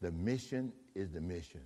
The 0.00 0.10
mission 0.10 0.72
is 0.94 1.10
the 1.10 1.20
mission. 1.20 1.62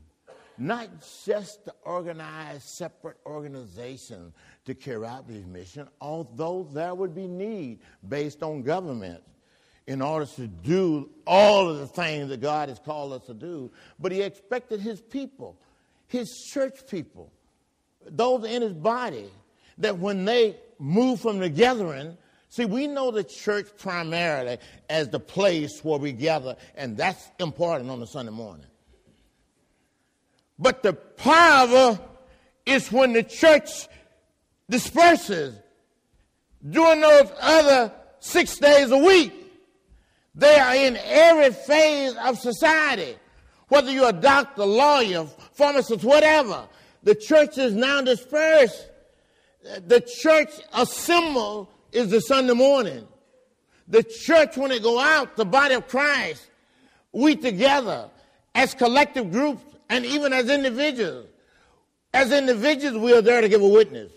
Not 0.59 0.89
just 1.25 1.65
to 1.67 1.75
organize 1.85 2.65
separate 2.65 3.19
organizations 3.27 4.33
to 4.65 4.75
carry 4.75 5.07
out 5.07 5.29
these 5.29 5.45
missions, 5.45 5.89
although 6.01 6.67
there 6.73 6.95
would 6.95 7.15
be 7.15 7.27
need 7.27 7.81
based 8.09 8.43
on 8.43 8.63
government 8.63 9.23
in 9.87 10.03
order 10.03 10.27
to 10.27 10.47
do 10.47 11.11
all 11.27 11.69
of 11.69 11.79
the 11.79 11.87
things 11.87 12.29
that 12.31 12.41
God 12.41 12.69
has 12.69 12.79
called 12.79 13.13
us 13.13 13.27
to 13.27 13.35
do. 13.35 13.71
But 13.99 14.13
He 14.13 14.23
expected 14.23 14.81
His 14.81 15.01
people, 15.01 15.57
His 16.09 16.29
church 16.53 16.87
people, 16.91 17.31
those 18.07 18.45
in 18.45 18.63
His 18.63 18.73
body, 18.73 19.31
that 19.79 19.99
when 19.99 20.25
they 20.25 20.57
move 20.79 21.21
from 21.21 21.39
the 21.39 21.49
gathering, 21.49 22.17
See, 22.49 22.65
we 22.65 22.87
know 22.87 23.11
the 23.11 23.25
church 23.25 23.67
primarily 23.77 24.59
as 24.89 25.09
the 25.09 25.21
place 25.21 25.85
where 25.85 25.99
we 25.99 26.13
gather, 26.13 26.57
and 26.77 26.97
that's 26.97 27.29
important 27.39 27.91
on 27.91 28.01
a 28.01 28.07
Sunday 28.07 28.33
morning. 28.33 28.67
But 30.59 30.83
the 30.83 30.95
power 30.95 31.99
is 32.65 32.91
when 32.91 33.13
the 33.13 33.23
church 33.23 33.89
disperses 34.69 35.55
during 36.69 37.01
those 37.01 37.31
other 37.41 37.93
six 38.21 38.59
days 38.59 38.91
a 38.91 38.99
week. 38.99 39.33
They 40.35 40.59
are 40.59 40.75
in 40.75 40.97
every 40.97 41.53
phase 41.53 42.15
of 42.17 42.39
society. 42.39 43.17
Whether 43.69 43.91
you're 43.91 44.11
a 44.11 44.13
doctor, 44.13 44.65
lawyer, 44.65 45.27
pharmacist, 45.53 46.05
whatever, 46.05 46.69
the 47.03 47.15
church 47.15 47.59
is 47.59 47.75
now 47.75 48.01
dispersed. 48.03 48.91
The 49.87 50.01
church 50.01 50.51
assemble 50.73 51.71
is 51.93 52.11
the 52.11 52.21
Sunday 52.21 52.53
morning. 52.53 53.07
The 53.89 54.03
church, 54.03 54.57
when 54.57 54.71
they 54.71 54.81
go 54.81 54.99
out, 54.99 55.37
the 55.37 55.45
body 55.45 55.75
of 55.75 55.89
Christ, 55.89 56.49
we 57.13 57.37
together 57.37 58.11
as 58.55 58.75
collective 58.75 59.31
groups 59.31 59.63
and 59.89 60.05
even 60.05 60.33
as 60.33 60.49
individuals. 60.49 61.27
As 62.13 62.33
individuals, 62.33 62.97
we 62.99 63.13
are 63.13 63.21
there 63.21 63.41
to 63.41 63.49
give 63.49 63.63
a 63.63 63.69
witness. 63.69 64.11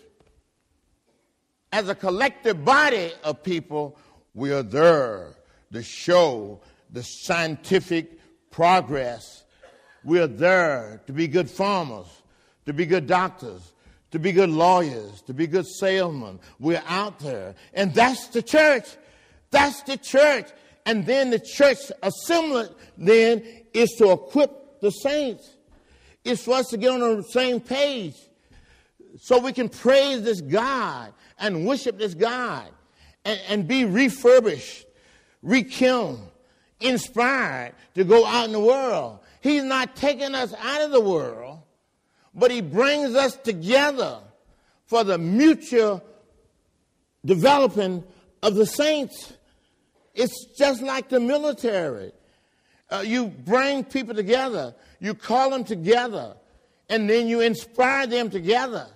As 1.72 1.88
a 1.88 1.94
collective 1.94 2.64
body 2.64 3.12
of 3.22 3.42
people, 3.42 3.98
we 4.34 4.52
are 4.52 4.62
there 4.62 5.34
to 5.72 5.82
show 5.82 6.60
the 6.92 7.02
scientific 7.02 8.18
progress. 8.50 9.44
We 10.02 10.18
are 10.18 10.26
there 10.26 11.02
to 11.06 11.12
be 11.12 11.28
good 11.28 11.50
farmers, 11.50 12.06
to 12.66 12.72
be 12.72 12.86
good 12.86 13.06
doctors, 13.06 13.72
to 14.10 14.18
be 14.18 14.32
good 14.32 14.50
lawyers, 14.50 15.22
to 15.22 15.34
be 15.34 15.46
good 15.46 15.66
salesmen. 15.66 16.40
We're 16.58 16.82
out 16.86 17.20
there. 17.20 17.54
And 17.74 17.94
that's 17.94 18.28
the 18.28 18.42
church. 18.42 18.86
That's 19.50 19.82
the 19.82 19.96
church. 19.96 20.48
And 20.86 21.06
then 21.06 21.30
the 21.30 21.38
church 21.38 21.78
assembly 22.02 22.68
then 22.96 23.44
is 23.72 23.90
to 23.98 24.12
equip 24.12 24.80
the 24.80 24.90
saints. 24.90 25.56
It's 26.24 26.44
for 26.44 26.54
us 26.54 26.68
to 26.68 26.76
get 26.76 26.90
on 26.90 27.00
the 27.00 27.22
same 27.22 27.60
page 27.60 28.16
so 29.18 29.38
we 29.38 29.52
can 29.52 29.68
praise 29.68 30.22
this 30.22 30.40
God 30.40 31.12
and 31.38 31.66
worship 31.66 31.98
this 31.98 32.14
God 32.14 32.68
and, 33.24 33.40
and 33.48 33.68
be 33.68 33.84
refurbished, 33.84 34.86
rekindled, 35.42 36.20
inspired 36.80 37.74
to 37.94 38.04
go 38.04 38.26
out 38.26 38.46
in 38.46 38.52
the 38.52 38.60
world. 38.60 39.20
He's 39.40 39.64
not 39.64 39.96
taking 39.96 40.34
us 40.34 40.54
out 40.60 40.82
of 40.82 40.90
the 40.90 41.00
world, 41.00 41.60
but 42.34 42.50
He 42.50 42.60
brings 42.60 43.14
us 43.14 43.36
together 43.36 44.18
for 44.86 45.04
the 45.04 45.18
mutual 45.18 46.04
developing 47.24 48.04
of 48.42 48.54
the 48.54 48.66
saints. 48.66 49.32
It's 50.14 50.46
just 50.58 50.82
like 50.82 51.08
the 51.08 51.20
military. 51.20 52.12
Uh, 52.90 53.02
you 53.06 53.26
bring 53.26 53.84
people 53.84 54.14
together, 54.14 54.74
you 54.98 55.14
call 55.14 55.50
them 55.50 55.64
together, 55.64 56.34
and 56.88 57.08
then 57.08 57.28
you 57.28 57.40
inspire 57.40 58.06
them 58.06 58.30
together, 58.30 58.86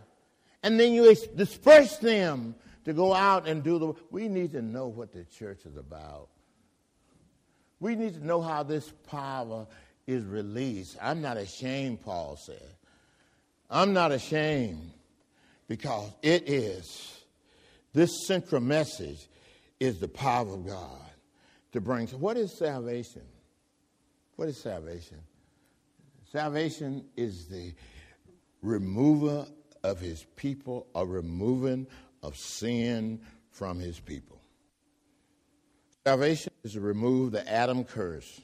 and 0.63 0.81
then 0.81 0.93
you 0.93 1.15
disperse 1.37 1.97
them 1.99 2.55
to 2.85 2.93
go 2.93 3.15
out 3.15 3.47
and 3.47 3.63
do 3.63 3.79
the. 3.79 3.93
We 4.11 4.29
need 4.29 4.53
to 4.53 4.63
know 4.63 4.89
what 4.89 5.13
the 5.13 5.25
church 5.25 5.65
is 5.65 5.77
about. 5.77 6.29
We 7.79 7.95
need 7.95 8.15
to 8.15 8.27
know 8.27 8.41
how 8.41 8.63
this 8.63 8.91
power 9.09 9.67
is 10.07 10.25
released. 10.25 10.97
I'm 11.01 11.21
not 11.21 11.37
ashamed, 11.37 12.03
Paul 12.03 12.37
said. 12.37 12.75
I'm 13.71 13.93
not 13.93 14.13
ashamed 14.13 14.91
because 15.69 16.11
it 16.23 16.49
is. 16.49 17.21
This 17.93 18.27
central 18.27 18.61
message 18.61 19.29
is 19.81 20.01
the 20.01 20.09
power 20.09 20.53
of 20.53 20.67
God 20.67 21.01
to 21.73 21.81
bring. 21.81 22.07
What 22.09 22.37
is 22.37 22.57
salvation? 22.59 23.23
What 24.37 24.49
is 24.49 24.57
salvation? 24.57 25.19
Salvation 26.33 27.05
is 27.17 27.47
the 27.47 27.73
remover 28.63 29.47
of 29.85 30.01
his 30.01 30.27
people, 30.37 30.87
a 30.95 31.07
removing 31.07 31.87
of 32.23 32.37
sin 32.37 33.21
from 33.51 33.79
his 33.79 34.01
people. 34.01 34.41
Salvation 36.05 36.53
is 36.65 36.73
to 36.73 36.81
remove 36.81 37.33
the 37.33 37.49
Adam 37.51 37.85
curse. 37.85 38.41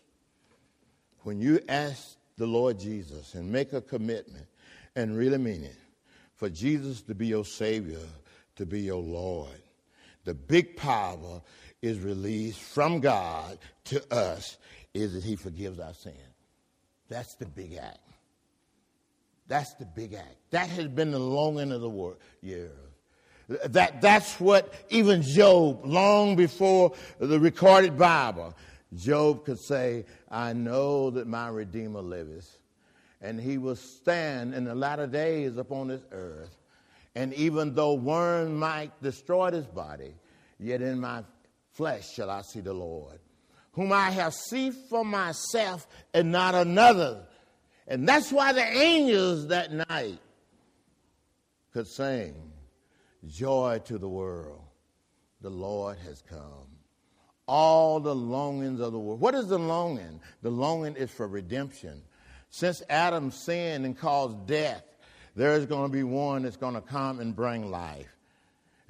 When 1.22 1.40
you 1.40 1.60
ask 1.68 2.16
the 2.38 2.46
Lord 2.46 2.78
Jesus 2.78 3.34
and 3.34 3.50
make 3.50 3.72
a 3.72 3.80
commitment 3.80 4.46
and 4.94 5.16
really 5.16 5.38
mean 5.38 5.64
it, 5.64 5.76
for 6.36 6.48
Jesus 6.48 7.02
to 7.02 7.14
be 7.14 7.26
your 7.26 7.44
Savior, 7.44 7.98
to 8.56 8.64
be 8.64 8.80
your 8.80 9.02
Lord, 9.02 9.60
the 10.24 10.34
big 10.34 10.76
power 10.76 11.42
is 11.82 11.98
released 11.98 12.60
from 12.60 13.00
God 13.00 13.58
to 13.84 14.14
us 14.14 14.56
is 14.94 15.14
that 15.14 15.24
He 15.24 15.36
forgives 15.36 15.78
our 15.78 15.94
sin. 15.94 16.12
That's 17.08 17.34
the 17.34 17.46
big 17.46 17.74
act. 17.74 17.98
That's 19.48 19.74
the 19.74 19.84
big 19.84 20.14
act. 20.14 20.36
That 20.50 20.68
has 20.68 20.86
been 20.86 21.10
the 21.10 21.18
long 21.18 21.58
end 21.58 21.72
of 21.72 21.80
the 21.80 21.90
war, 21.90 22.16
year. 22.40 22.70
That, 23.48 24.00
that's 24.00 24.38
what 24.38 24.72
even 24.90 25.22
Job, 25.22 25.84
long 25.84 26.36
before 26.36 26.92
the 27.18 27.40
recorded 27.40 27.98
Bible, 27.98 28.54
Job 28.94 29.44
could 29.44 29.58
say, 29.58 30.04
I 30.30 30.52
know 30.52 31.10
that 31.10 31.26
my 31.26 31.48
Redeemer 31.48 32.00
liveth, 32.00 32.58
and 33.20 33.40
he 33.40 33.58
will 33.58 33.74
stand 33.74 34.54
in 34.54 34.64
the 34.64 34.74
latter 34.74 35.08
days 35.08 35.56
upon 35.56 35.88
this 35.88 36.02
earth. 36.12 36.56
And 37.16 37.34
even 37.34 37.74
though 37.74 37.94
worms 37.94 38.52
might 38.52 38.92
destroy 39.02 39.50
his 39.50 39.66
body, 39.66 40.14
yet 40.60 40.80
in 40.80 41.00
my 41.00 41.24
flesh 41.72 42.12
shall 42.12 42.30
I 42.30 42.42
see 42.42 42.60
the 42.60 42.72
Lord, 42.72 43.18
whom 43.80 43.94
I 43.94 44.10
have 44.10 44.34
seen 44.34 44.72
for 44.72 45.06
myself 45.06 45.88
and 46.12 46.30
not 46.30 46.54
another. 46.54 47.22
And 47.86 48.06
that's 48.06 48.30
why 48.30 48.52
the 48.52 48.62
angels 48.62 49.46
that 49.46 49.72
night 49.72 50.18
could 51.72 51.86
sing, 51.86 52.34
Joy 53.26 53.80
to 53.86 53.96
the 53.96 54.06
world, 54.08 54.60
the 55.40 55.48
Lord 55.48 55.96
has 56.04 56.20
come. 56.28 56.66
All 57.46 58.00
the 58.00 58.14
longings 58.14 58.80
of 58.80 58.92
the 58.92 58.98
world. 58.98 59.18
What 59.18 59.34
is 59.34 59.48
the 59.48 59.58
longing? 59.58 60.20
The 60.42 60.50
longing 60.50 60.96
is 60.96 61.10
for 61.10 61.26
redemption. 61.26 62.02
Since 62.50 62.82
Adam 62.90 63.30
sinned 63.30 63.86
and 63.86 63.98
caused 63.98 64.46
death, 64.46 64.84
there 65.34 65.54
is 65.54 65.64
going 65.64 65.90
to 65.90 65.92
be 65.92 66.02
one 66.02 66.42
that's 66.42 66.58
going 66.58 66.74
to 66.74 66.82
come 66.82 67.18
and 67.18 67.34
bring 67.34 67.70
life. 67.70 68.14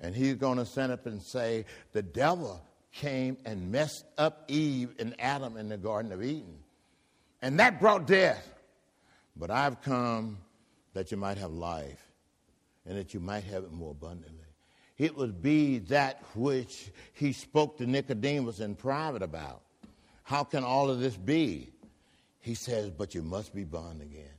And 0.00 0.16
he's 0.16 0.34
going 0.34 0.58
to 0.58 0.66
stand 0.66 0.90
up 0.90 1.06
and 1.06 1.22
say, 1.22 1.66
The 1.92 2.02
devil 2.02 2.60
came 2.92 3.36
and 3.44 3.70
messed 3.70 4.04
up 4.18 4.44
Eve 4.48 4.94
and 4.98 5.14
Adam 5.18 5.56
in 5.56 5.68
the 5.68 5.76
Garden 5.76 6.12
of 6.12 6.22
Eden. 6.22 6.58
And 7.42 7.58
that 7.60 7.80
brought 7.80 8.06
death. 8.06 8.46
But 9.36 9.50
I've 9.50 9.80
come 9.82 10.38
that 10.94 11.10
you 11.10 11.16
might 11.16 11.38
have 11.38 11.52
life 11.52 12.04
and 12.84 12.98
that 12.98 13.14
you 13.14 13.20
might 13.20 13.44
have 13.44 13.64
it 13.64 13.72
more 13.72 13.92
abundantly. 13.92 14.36
It 14.98 15.16
would 15.16 15.40
be 15.40 15.78
that 15.78 16.22
which 16.34 16.90
he 17.14 17.32
spoke 17.32 17.78
to 17.78 17.86
Nicodemus 17.86 18.60
in 18.60 18.74
private 18.74 19.22
about. 19.22 19.62
How 20.24 20.44
can 20.44 20.62
all 20.62 20.90
of 20.90 21.00
this 21.00 21.16
be? 21.16 21.70
He 22.40 22.54
says, 22.54 22.90
But 22.90 23.14
you 23.14 23.22
must 23.22 23.54
be 23.54 23.64
born 23.64 24.00
again. 24.02 24.34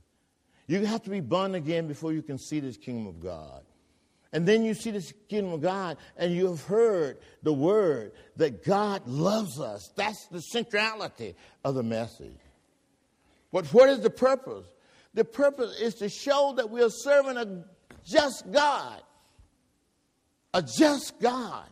You 0.66 0.86
have 0.86 1.02
to 1.02 1.10
be 1.10 1.20
born 1.20 1.54
again 1.54 1.88
before 1.88 2.12
you 2.12 2.22
can 2.22 2.38
see 2.38 2.60
this 2.60 2.76
kingdom 2.76 3.08
of 3.08 3.20
God. 3.20 3.64
And 4.32 4.48
then 4.48 4.64
you 4.64 4.72
see 4.72 4.90
this 4.90 5.12
kingdom 5.28 5.52
of 5.52 5.60
God, 5.60 5.98
and 6.16 6.32
you 6.32 6.46
have 6.48 6.64
heard 6.64 7.18
the 7.42 7.52
word 7.52 8.12
that 8.36 8.64
God 8.64 9.06
loves 9.06 9.60
us. 9.60 9.92
That's 9.94 10.26
the 10.28 10.40
centrality 10.40 11.36
of 11.64 11.74
the 11.74 11.82
message. 11.82 12.38
But 13.52 13.66
what 13.66 13.90
is 13.90 14.00
the 14.00 14.10
purpose? 14.10 14.66
The 15.12 15.24
purpose 15.24 15.78
is 15.78 15.96
to 15.96 16.08
show 16.08 16.54
that 16.56 16.70
we 16.70 16.82
are 16.82 16.88
serving 16.90 17.36
a 17.36 17.64
just 18.06 18.50
God. 18.50 19.02
A 20.54 20.62
just 20.62 21.20
God. 21.20 21.66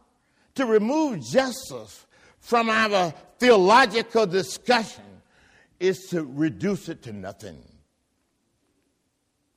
To 0.56 0.66
remove 0.66 1.24
justice 1.24 2.04
from 2.40 2.68
our 2.68 3.14
theological 3.38 4.26
discussion 4.26 5.04
is 5.78 6.08
to 6.10 6.24
reduce 6.24 6.90
it 6.90 7.02
to 7.04 7.12
nothing. 7.14 7.64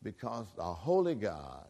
Because 0.02 0.48
the 0.56 0.64
holy 0.64 1.16
God 1.16 1.66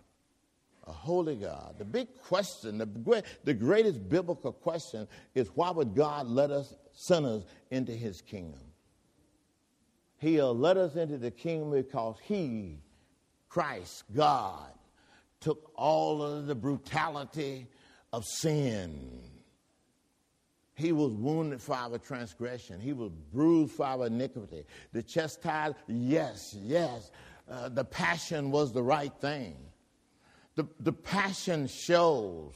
a 0.86 0.92
holy 0.92 1.36
God. 1.36 1.76
The 1.78 1.86
big 1.86 2.08
question, 2.22 2.78
the, 2.78 2.86
great, 2.86 3.24
the 3.44 3.54
greatest 3.54 4.08
biblical 4.10 4.52
question 4.52 5.08
is 5.34 5.48
why 5.56 5.72
would 5.72 5.96
God 5.96 6.28
let 6.28 6.52
us 6.52 6.76
sinners 6.94 7.44
into 7.72 7.94
his 7.94 8.22
kingdom? 8.22 8.60
He'll 10.18 10.56
let 10.56 10.78
us 10.78 10.96
into 10.96 11.18
the 11.18 11.32
kingdom 11.32 11.72
because 11.72 12.16
he, 12.24 12.80
Christ, 13.50 14.04
God, 14.16 14.72
took 15.40 15.72
all 15.76 16.22
of 16.24 16.48
the 16.48 16.56
brutality 16.56 17.68
of 18.12 18.24
sin. 18.26 19.22
He 20.76 20.92
was 20.92 21.14
wounded 21.14 21.62
for 21.62 21.76
our 21.76 21.98
transgression. 21.98 22.80
He 22.80 22.94
was 22.94 23.12
bruised 23.32 23.74
for 23.74 23.86
our 23.86 24.08
iniquity. 24.08 24.64
The 24.92 25.04
chastisement, 25.04 25.76
yes, 25.88 26.56
yes. 26.62 27.12
Uh, 27.50 27.70
the 27.70 27.84
passion 27.84 28.50
was 28.50 28.72
the 28.72 28.82
right 28.82 29.14
thing. 29.20 29.56
The, 30.56 30.68
the 30.80 30.94
passion 30.94 31.68
shows 31.68 32.54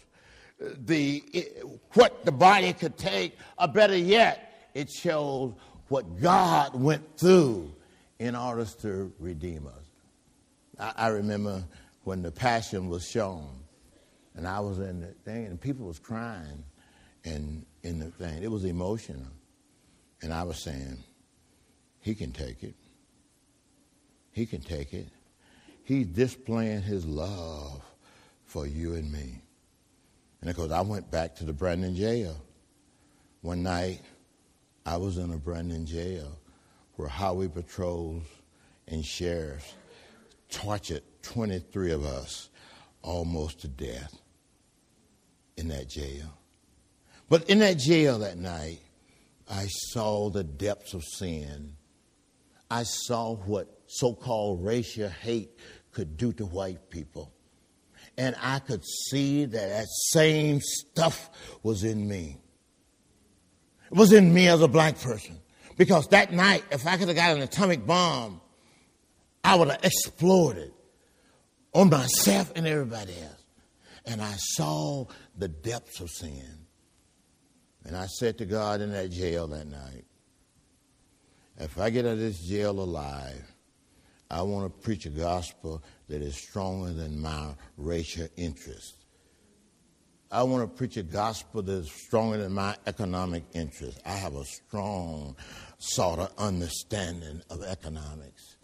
the, 0.59 1.23
it, 1.33 1.63
what 1.93 2.25
the 2.25 2.31
body 2.31 2.73
could 2.73 2.97
take, 2.97 3.37
or 3.59 3.67
better 3.67 3.97
yet, 3.97 4.69
it 4.73 4.89
shows 4.89 5.53
what 5.87 6.21
God 6.21 6.75
went 6.75 7.17
through 7.17 7.73
in 8.19 8.35
order 8.35 8.65
to 8.81 9.11
redeem 9.19 9.67
us. 9.67 9.85
I, 10.79 11.05
I 11.05 11.07
remember 11.09 11.63
when 12.03 12.21
the 12.21 12.31
passion 12.31 12.89
was 12.89 13.07
shown, 13.07 13.47
and 14.35 14.47
I 14.47 14.59
was 14.59 14.79
in 14.79 15.01
the 15.01 15.07
thing, 15.25 15.45
and 15.45 15.59
people 15.59 15.85
was 15.85 15.99
crying 15.99 16.63
in, 17.23 17.65
in 17.83 17.99
the 17.99 18.11
thing. 18.11 18.41
It 18.41 18.51
was 18.51 18.65
emotional. 18.65 19.27
And 20.21 20.33
I 20.33 20.43
was 20.43 20.57
saying, 20.57 20.97
He 22.01 22.15
can 22.15 22.31
take 22.31 22.63
it. 22.63 22.75
He 24.31 24.45
can 24.45 24.61
take 24.61 24.93
it. 24.93 25.07
He's 25.87 26.07
displaying 26.07 26.81
His 26.81 27.05
love 27.05 27.81
for 28.43 28.67
you 28.67 28.95
and 28.95 29.09
me. 29.09 29.41
And 30.41 30.49
of 30.49 30.57
course, 30.57 30.69
I 30.69 30.81
went 30.81 31.09
back 31.09 31.33
to 31.35 31.45
the 31.45 31.53
Brandon 31.53 31.95
jail. 31.95 32.35
One 33.39 33.63
night, 33.63 34.01
I 34.85 34.97
was 34.97 35.17
in 35.17 35.31
a 35.31 35.37
Brandon 35.37 35.85
jail 35.85 36.39
where 36.97 37.07
highway 37.07 37.47
patrols 37.47 38.23
and 38.89 39.05
sheriffs 39.05 39.75
tortured 40.51 41.03
23 41.21 41.93
of 41.93 42.03
us 42.03 42.49
almost 43.01 43.61
to 43.61 43.69
death 43.69 44.13
in 45.55 45.69
that 45.69 45.87
jail. 45.87 46.37
But 47.29 47.49
in 47.49 47.59
that 47.59 47.77
jail 47.77 48.19
that 48.19 48.37
night, 48.37 48.81
I 49.49 49.67
saw 49.67 50.29
the 50.31 50.43
depths 50.43 50.93
of 50.93 51.05
sin. 51.05 51.77
I 52.69 52.83
saw 52.83 53.35
what 53.35 53.69
so 53.87 54.13
called 54.13 54.65
racial 54.65 55.07
hate 55.07 55.57
could 55.97 56.15
do 56.15 56.31
to 56.31 56.45
white 56.45 56.91
people. 56.91 57.33
And 58.19 58.35
I 58.39 58.59
could 58.59 58.85
see 58.85 59.45
that 59.45 59.69
that 59.69 59.87
same 60.11 60.61
stuff 60.61 61.31
was 61.63 61.83
in 61.83 62.07
me. 62.07 62.37
It 63.91 63.97
was 63.97 64.13
in 64.13 64.31
me 64.31 64.47
as 64.47 64.61
a 64.61 64.67
black 64.67 64.99
person. 64.99 65.39
Because 65.75 66.07
that 66.09 66.31
night, 66.31 66.63
if 66.69 66.85
I 66.85 66.97
could 66.97 67.07
have 67.07 67.17
got 67.17 67.35
an 67.35 67.41
atomic 67.41 67.87
bomb, 67.87 68.41
I 69.43 69.55
would 69.55 69.69
have 69.69 69.83
exploded 69.83 70.71
on 71.73 71.89
myself 71.89 72.51
and 72.55 72.67
everybody 72.67 73.13
else. 73.19 73.43
And 74.05 74.21
I 74.21 74.35
saw 74.37 75.05
the 75.35 75.47
depths 75.47 75.99
of 75.99 76.11
sin. 76.11 76.67
And 77.85 77.97
I 77.97 78.05
said 78.05 78.37
to 78.37 78.45
God 78.45 78.81
in 78.81 78.91
that 78.91 79.09
jail 79.09 79.47
that 79.47 79.65
night, 79.65 80.05
if 81.57 81.79
I 81.79 81.89
get 81.89 82.05
out 82.05 82.11
of 82.11 82.19
this 82.19 82.39
jail 82.39 82.79
alive, 82.79 83.51
I 84.29 84.41
want 84.41 84.65
to 84.65 84.81
preach 84.83 85.05
a 85.05 85.09
gospel 85.09 85.81
that 86.09 86.21
is 86.21 86.35
stronger 86.35 86.91
than 86.91 87.19
my 87.19 87.53
racial 87.77 88.27
interests. 88.35 88.93
I 90.29 90.43
want 90.43 90.69
to 90.69 90.77
preach 90.77 90.97
a 90.97 91.03
gospel 91.03 91.61
that 91.61 91.71
is 91.71 91.91
stronger 91.91 92.37
than 92.37 92.51
my 92.51 92.75
economic 92.85 93.45
interests. 93.53 94.01
I 94.05 94.11
have 94.11 94.35
a 94.35 94.43
strong 94.43 95.37
sort 95.77 96.19
of 96.19 96.33
understanding 96.37 97.41
of 97.49 97.63
economics 97.63 98.57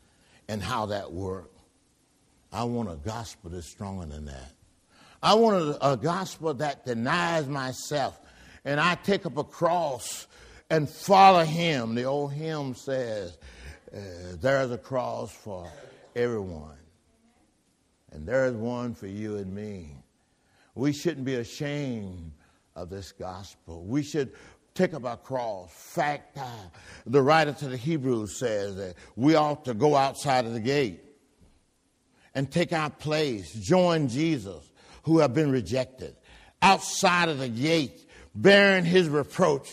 and 0.50 0.62
how 0.62 0.88
that 0.88 1.14
works. 1.14 1.50
I 2.52 2.66
want 2.66 2.92
a 2.92 2.98
gospel 2.98 3.52
that's 3.52 3.70
stronger 3.70 4.06
than 4.06 4.26
that. 4.26 4.52
I 5.22 5.36
want 5.36 5.56
a, 5.56 5.92
a 5.92 5.98
gospel 5.98 6.54
that 6.56 6.86
denies 6.86 7.48
myself 7.48 8.20
and 8.66 8.80
I 8.80 8.96
take 8.96 9.26
up 9.26 9.38
a 9.38 9.44
cross 9.44 10.28
and 10.70 10.90
follow 10.90 11.44
him. 11.44 11.96
The 11.96 12.04
old 12.04 12.34
hymn 12.34 12.76
says, 12.76 13.38
uh, 13.96 14.00
There 14.42 14.62
is 14.62 14.72
a 14.72 14.78
cross 14.78 15.32
for 15.32 15.70
everyone, 16.16 16.78
and 18.12 18.28
there 18.28 18.46
is 18.46 18.54
one 18.54 18.94
for 18.94 19.08
you 19.08 19.38
and 19.38 19.54
me. 19.54 19.98
We 20.76 20.94
shouldn't 20.94 21.26
be 21.26 21.36
ashamed 21.36 22.32
of 22.76 22.90
this 22.90 23.12
gospel. 23.12 23.84
We 23.84 24.04
should 24.04 24.34
take 24.74 24.94
up 24.94 25.06
our 25.06 25.18
cross. 25.18 25.72
Fact, 25.72 26.38
uh, 26.38 26.48
the 27.06 27.22
writer 27.22 27.54
to 27.54 27.68
the 27.68 27.78
Hebrews 27.78 28.38
says 28.38 28.76
that 28.78 28.96
we 29.16 29.36
ought 29.36 29.66
to 29.66 29.74
go 29.74 29.96
outside 29.96 30.46
of 30.46 30.54
the 30.54 30.60
gate 30.60 31.02
and 32.34 32.52
take 32.52 32.74
our 32.74 32.90
place, 32.90 33.54
join 33.54 34.08
Jesus, 34.08 34.72
who 35.04 35.20
have 35.20 35.34
been 35.34 35.52
rejected, 35.52 36.16
outside 36.62 37.30
of 37.30 37.38
the 37.38 37.50
gate, 37.50 38.10
bearing 38.34 38.86
his 38.86 39.08
reproach. 39.08 39.70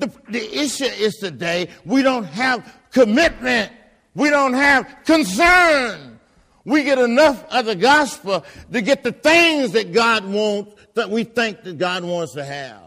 The, 0.00 0.10
the 0.28 0.58
issue 0.58 0.84
is 0.84 1.16
today 1.16 1.68
we 1.84 2.02
don't 2.02 2.24
have 2.24 2.74
commitment, 2.90 3.70
we 4.14 4.30
don't 4.30 4.54
have 4.54 5.04
concern. 5.04 6.18
We 6.64 6.84
get 6.84 6.98
enough 6.98 7.44
of 7.50 7.66
the 7.66 7.74
gospel 7.74 8.44
to 8.72 8.80
get 8.82 9.02
the 9.02 9.12
things 9.12 9.72
that 9.72 9.92
God 9.92 10.24
wants, 10.24 10.74
that 10.94 11.10
we 11.10 11.24
think 11.24 11.62
that 11.62 11.78
God 11.78 12.04
wants 12.04 12.34
to 12.34 12.44
have. 12.44 12.82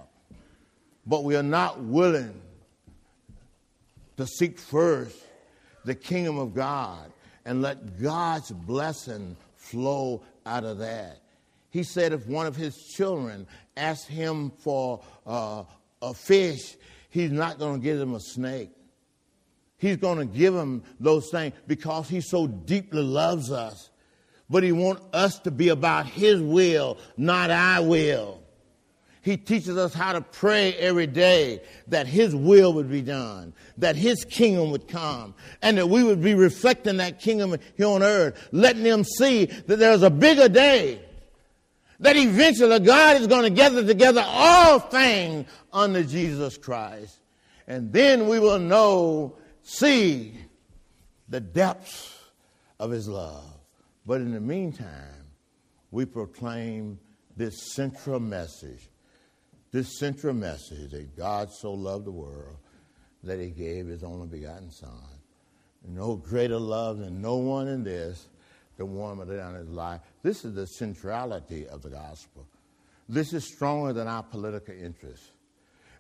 But 1.06 1.24
we 1.24 1.36
are 1.36 1.44
not 1.44 1.82
willing 1.82 2.40
to 4.18 4.28
seek 4.28 4.60
first 4.60 5.18
the 5.86 5.96
kingdom 5.96 6.38
of 6.38 6.54
God 6.54 7.12
and 7.46 7.62
let 7.62 8.02
God's 8.02 8.52
blessing 8.52 9.36
flow 9.56 10.22
out 10.46 10.64
of 10.64 10.80
that. 10.80 11.20
He 11.70 11.84
said 11.84 12.14
if 12.14 12.28
one 12.28 12.46
of 12.46 12.56
his 12.56 12.78
children 12.78 13.48
asked 13.76 14.08
him 14.08 14.52
for 14.60 15.02
uh, 15.26 15.64
a 16.02 16.14
fish, 16.14 16.76
he's 17.14 17.32
not 17.32 17.60
going 17.60 17.80
to 17.80 17.84
give 17.84 18.00
him 18.00 18.16
a 18.16 18.20
snake. 18.20 18.72
He's 19.78 19.98
going 19.98 20.18
to 20.18 20.26
give 20.26 20.56
him 20.56 20.82
those 21.00 21.30
things 21.30 21.54
because 21.68 22.10
he 22.10 22.22
so 22.22 22.48
deeply 22.48 23.04
loves 23.04 23.52
us. 23.52 23.92
But 24.50 24.64
he 24.64 24.72
wants 24.72 25.04
us 25.14 25.38
to 25.40 25.52
be 25.52 25.70
about 25.70 26.08
his 26.08 26.42
will, 26.42 26.98
not 27.16 27.52
our 27.52 27.84
will. 27.84 28.42
He 29.22 29.38
teaches 29.38 29.78
us 29.78 29.94
how 29.94 30.14
to 30.14 30.22
pray 30.22 30.74
every 30.74 31.08
day 31.08 31.62
that 31.88 32.08
His 32.08 32.36
will 32.36 32.74
would 32.74 32.90
be 32.90 33.02
done, 33.02 33.54
that 33.78 33.96
His 33.96 34.26
kingdom 34.26 34.72
would 34.72 34.90
come, 34.90 35.34
and 35.62 35.78
that 35.78 35.88
we 35.88 36.04
would 36.04 36.22
be 36.22 36.34
reflecting 36.34 36.98
that 36.98 37.22
kingdom 37.22 37.56
here 37.78 37.88
on 37.88 38.04
earth, 38.04 38.50
letting 38.52 38.84
them 38.84 39.06
see 39.06 39.46
that 39.46 39.80
there's 39.80 40.04
a 40.04 40.10
bigger 40.10 40.50
day, 40.50 41.00
that 42.00 42.16
eventually 42.16 42.80
God 42.80 43.22
is 43.22 43.28
going 43.28 43.44
to 43.44 43.50
gather 43.50 43.86
together 43.86 44.24
all 44.26 44.80
things 44.80 45.48
under 45.72 46.04
Jesus 46.04 46.58
Christ. 46.58 47.20
And 47.68 47.94
then 47.94 48.28
we 48.28 48.40
will 48.40 48.60
know, 48.60 49.38
see 49.62 50.36
the 51.30 51.40
depths 51.40 52.18
of 52.80 52.92
His 52.92 53.08
love. 53.08 53.46
But 54.06 54.22
in 54.22 54.34
the 54.34 54.42
meantime, 54.42 55.28
we 55.92 56.06
proclaim 56.06 57.00
this 57.38 57.74
central 57.74 58.20
message 58.20 58.90
this 59.74 59.98
central 59.98 60.36
message 60.36 60.92
that 60.92 61.18
God 61.18 61.52
so 61.52 61.74
loved 61.74 62.06
the 62.06 62.12
world 62.12 62.58
that 63.24 63.40
he 63.40 63.50
gave 63.50 63.88
his 63.88 64.04
only 64.04 64.28
begotten 64.28 64.72
Son. 64.72 64.92
No 65.86 66.16
greater 66.16 66.60
love 66.60 67.00
than 67.00 67.22
no 67.22 67.38
one 67.38 67.68
in 67.68 67.84
this 67.84 68.30
the 68.78 68.86
one 68.86 69.18
that 69.18 69.36
down 69.36 69.56
his 69.56 69.70
life. 69.70 70.02
This 70.24 70.46
is 70.46 70.56
the 70.56 70.66
centrality 70.66 71.68
of 71.68 71.82
the 71.82 71.90
gospel. 71.90 72.48
This 73.10 73.34
is 73.34 73.44
stronger 73.44 73.92
than 73.92 74.08
our 74.08 74.24
political 74.24 74.74
interests. 74.74 75.30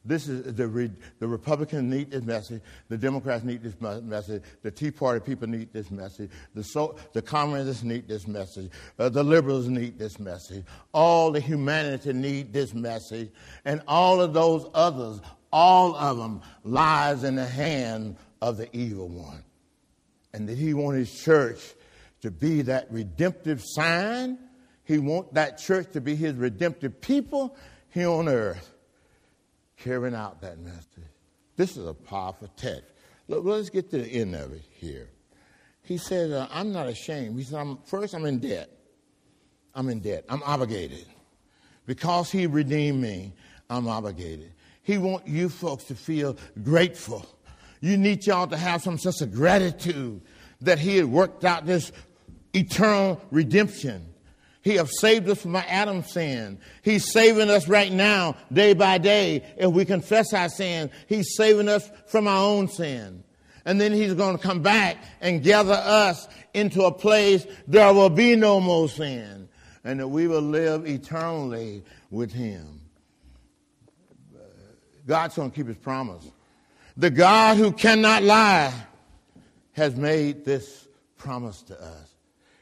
This 0.06 0.28
is 0.28 0.54
the, 0.56 0.68
re, 0.68 0.92
the 1.20 1.28
Republicans 1.28 1.84
need 1.84 2.12
this 2.12 2.24
message. 2.24 2.62
The 2.90 2.98
Democrats 2.98 3.44
need 3.44 3.64
this 3.64 3.80
message. 3.80 4.44
The 4.62 4.72
Tea 4.72 4.92
Party 4.92 5.22
people 5.22 5.48
need 5.48 5.72
this 5.72 5.92
message. 5.92 6.30
The, 6.54 6.64
so, 6.64 6.98
the 7.14 7.22
communists 7.22 7.84
need 7.84 8.08
this 8.08 8.28
message. 8.28 8.70
Uh, 9.00 9.08
the 9.08 9.24
liberals 9.24 9.68
need 9.68 9.98
this 9.98 10.20
message. 10.20 10.66
All 10.94 11.32
the 11.32 11.40
humanity 11.40 12.12
need 12.12 12.52
this 12.52 12.74
message. 12.74 13.30
And 13.64 13.82
all 13.88 14.20
of 14.20 14.34
those 14.34 14.68
others, 14.74 15.22
all 15.54 15.96
of 15.96 16.18
them 16.18 16.42
lies 16.66 17.24
in 17.24 17.36
the 17.36 17.46
hand 17.46 18.18
of 18.42 18.58
the 18.58 18.74
evil 18.76 19.08
one. 19.08 19.44
And 20.34 20.50
that 20.50 20.58
he 20.58 20.74
wants 20.74 20.98
his 20.98 21.24
church 21.24 21.76
to 22.24 22.32
be 22.32 22.62
that 22.64 22.88
redemptive 22.90 23.62
sign. 23.62 24.40
He 24.86 24.98
wants 24.98 25.34
that 25.34 25.58
church 25.58 25.92
to 25.92 26.02
be 26.02 26.16
his 26.16 26.34
redemptive 26.36 27.00
people 27.02 27.56
here 27.90 28.10
on 28.10 28.30
earth 28.30 28.74
carrying 29.78 30.16
out 30.16 30.42
that 30.42 30.58
message. 30.58 31.04
This 31.58 31.76
is 31.76 31.86
a 31.86 31.94
powerful 31.94 32.50
text. 32.56 32.94
Look, 33.28 33.44
let's 33.44 33.70
get 33.70 33.92
to 33.92 33.98
the 33.98 34.08
end 34.08 34.36
of 34.36 34.54
it 34.54 34.64
here. 34.72 35.10
He 35.82 35.98
said, 35.98 36.32
uh, 36.32 36.48
I'm 36.50 36.72
not 36.72 36.88
ashamed. 36.88 37.38
He 37.38 37.44
said, 37.44 37.60
I'm, 37.60 37.78
first, 37.86 38.16
I'm 38.16 38.26
in 38.26 38.40
debt. 38.40 38.70
I'm 39.76 39.90
in 39.90 40.00
debt. 40.00 40.24
I'm 40.30 40.42
obligated. 40.44 41.06
Because 41.86 42.32
he 42.32 42.48
redeemed 42.48 43.02
me, 43.02 43.34
I'm 43.70 43.90
obligated. 43.90 44.54
He 44.82 44.98
wants 44.98 45.28
you 45.28 45.50
folks 45.50 45.84
to 45.86 45.96
feel 45.96 46.38
grateful. 46.64 47.26
You 47.82 47.98
need 47.98 48.26
y'all 48.26 48.48
to 48.48 48.58
have 48.58 48.82
some 48.82 48.98
sense 48.98 49.20
of 49.20 49.34
gratitude 49.34 50.22
that 50.62 50.80
he 50.80 50.96
had 50.96 51.06
worked 51.06 51.44
out 51.44 51.66
this 51.66 51.92
eternal 52.54 53.22
redemption. 53.32 54.14
He 54.64 54.76
has 54.76 54.98
saved 55.00 55.28
us 55.30 55.42
from 55.42 55.58
our 55.58 55.66
Adam 55.68 56.04
sin. 56.04 56.58
He's 56.84 57.12
saving 57.12 57.50
us 57.50 57.68
right 57.68 57.92
now, 57.92 58.38
day 58.52 58.74
by 58.74 58.98
day. 58.98 59.44
If 59.58 59.72
we 59.72 59.84
confess 59.84 60.34
our 60.34 60.48
sin, 60.48 60.90
He's 61.08 61.36
saving 61.36 61.68
us 61.68 61.90
from 62.08 62.28
our 62.28 62.46
own 62.46 62.70
sin. 62.70 63.26
And 63.66 63.80
then 63.80 63.92
He's 63.92 64.14
going 64.14 64.38
to 64.38 64.42
come 64.42 64.62
back 64.62 65.04
and 65.20 65.44
gather 65.44 65.74
us 65.74 66.30
into 66.54 66.84
a 66.84 66.94
place 66.94 67.46
there 67.68 67.94
will 67.94 68.10
be 68.10 68.38
no 68.38 68.62
more 68.62 68.88
sin. 68.88 69.50
And 69.84 70.00
that 70.00 70.08
we 70.08 70.28
will 70.28 70.42
live 70.42 70.88
eternally 70.88 71.84
with 72.10 72.32
Him. 72.32 72.80
God's 75.06 75.36
going 75.36 75.52
to 75.52 75.56
keep 75.56 75.68
His 75.68 75.78
promise. 75.78 76.26
The 76.96 77.10
God 77.10 77.58
who 77.58 77.74
cannot 77.74 78.24
lie 78.24 78.74
has 79.74 79.98
made 79.98 80.46
this 80.46 80.88
promise 81.18 81.62
to 81.64 81.82
us. 81.82 82.13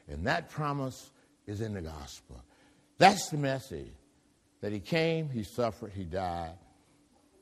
And 0.08 0.26
that 0.26 0.50
promise 0.50 1.10
is 1.46 1.60
in 1.60 1.74
the 1.74 1.80
gospel. 1.80 2.42
That's 2.98 3.28
the 3.30 3.36
message 3.36 3.92
that 4.60 4.72
he 4.72 4.80
came, 4.80 5.28
he 5.28 5.42
suffered, 5.42 5.92
he 5.92 6.04
died, 6.04 6.56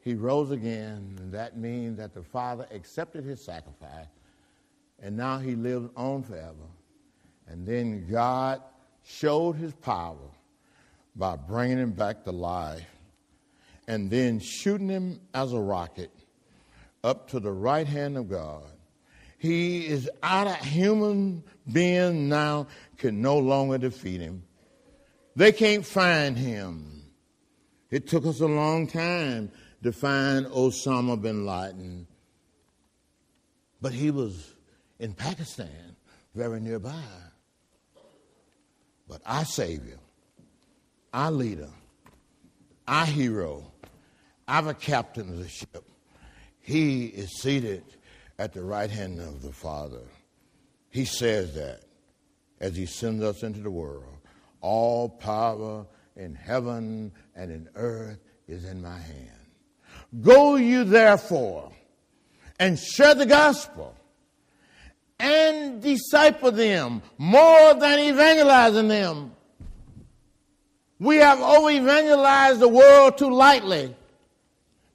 he 0.02 0.14
rose 0.14 0.50
again, 0.50 1.18
and 1.20 1.32
that 1.32 1.58
means 1.58 1.98
that 1.98 2.14
the 2.14 2.22
Father 2.22 2.66
accepted 2.70 3.24
his 3.24 3.44
sacrifice, 3.44 4.06
and 5.02 5.16
now 5.16 5.38
he 5.38 5.54
lives 5.54 5.90
on 5.96 6.22
forever. 6.22 6.54
And 7.46 7.66
then 7.66 8.06
God 8.10 8.62
showed 9.04 9.52
his 9.56 9.72
power 9.72 10.30
by 11.16 11.36
bringing 11.36 11.78
him 11.78 11.92
back 11.92 12.24
to 12.24 12.30
life 12.30 12.86
and 13.88 14.10
then 14.10 14.38
shooting 14.38 14.88
him 14.88 15.20
as 15.34 15.52
a 15.52 15.58
rocket 15.58 16.12
up 17.02 17.28
to 17.30 17.40
the 17.40 17.50
right 17.50 17.86
hand 17.86 18.16
of 18.16 18.28
God. 18.30 18.62
He 19.40 19.86
is 19.86 20.08
out 20.22 20.48
of 20.48 20.56
human 20.56 21.42
being 21.72 22.28
now, 22.28 22.66
can 22.98 23.22
no 23.22 23.38
longer 23.38 23.78
defeat 23.78 24.20
him. 24.20 24.42
They 25.34 25.50
can't 25.50 25.84
find 25.84 26.36
him. 26.36 27.06
It 27.90 28.06
took 28.06 28.26
us 28.26 28.40
a 28.40 28.46
long 28.46 28.86
time 28.86 29.50
to 29.82 29.92
find 29.92 30.44
Osama 30.44 31.20
bin 31.20 31.46
Laden. 31.46 32.06
But 33.80 33.94
he 33.94 34.10
was 34.10 34.56
in 34.98 35.14
Pakistan, 35.14 35.96
very 36.34 36.60
nearby. 36.60 37.02
But 39.08 39.22
our 39.24 39.46
Savior, 39.46 40.00
our 41.14 41.30
leader, 41.30 41.70
our 42.86 43.06
hero, 43.06 43.72
our 44.46 44.74
captain 44.74 45.30
of 45.30 45.38
the 45.38 45.48
ship, 45.48 45.82
he 46.60 47.06
is 47.06 47.40
seated 47.40 47.84
at 48.40 48.54
the 48.54 48.64
right 48.64 48.90
hand 48.90 49.20
of 49.20 49.42
the 49.42 49.52
Father. 49.52 50.00
He 50.88 51.04
says 51.04 51.54
that 51.56 51.82
as 52.58 52.74
he 52.74 52.86
sends 52.86 53.22
us 53.22 53.42
into 53.42 53.60
the 53.60 53.70
world. 53.70 54.16
All 54.62 55.10
power 55.10 55.86
in 56.16 56.34
heaven 56.34 57.12
and 57.36 57.52
in 57.52 57.68
earth 57.74 58.18
is 58.48 58.64
in 58.64 58.80
my 58.80 58.98
hand. 58.98 59.46
Go 60.22 60.56
you 60.56 60.84
therefore 60.84 61.70
and 62.58 62.78
share 62.78 63.14
the 63.14 63.26
gospel 63.26 63.94
and 65.18 65.82
disciple 65.82 66.50
them 66.50 67.02
more 67.18 67.74
than 67.74 67.98
evangelizing 67.98 68.88
them. 68.88 69.32
We 70.98 71.16
have 71.16 71.40
over 71.40 71.70
evangelized 71.70 72.60
the 72.60 72.68
world 72.68 73.18
too 73.18 73.30
lightly 73.30 73.94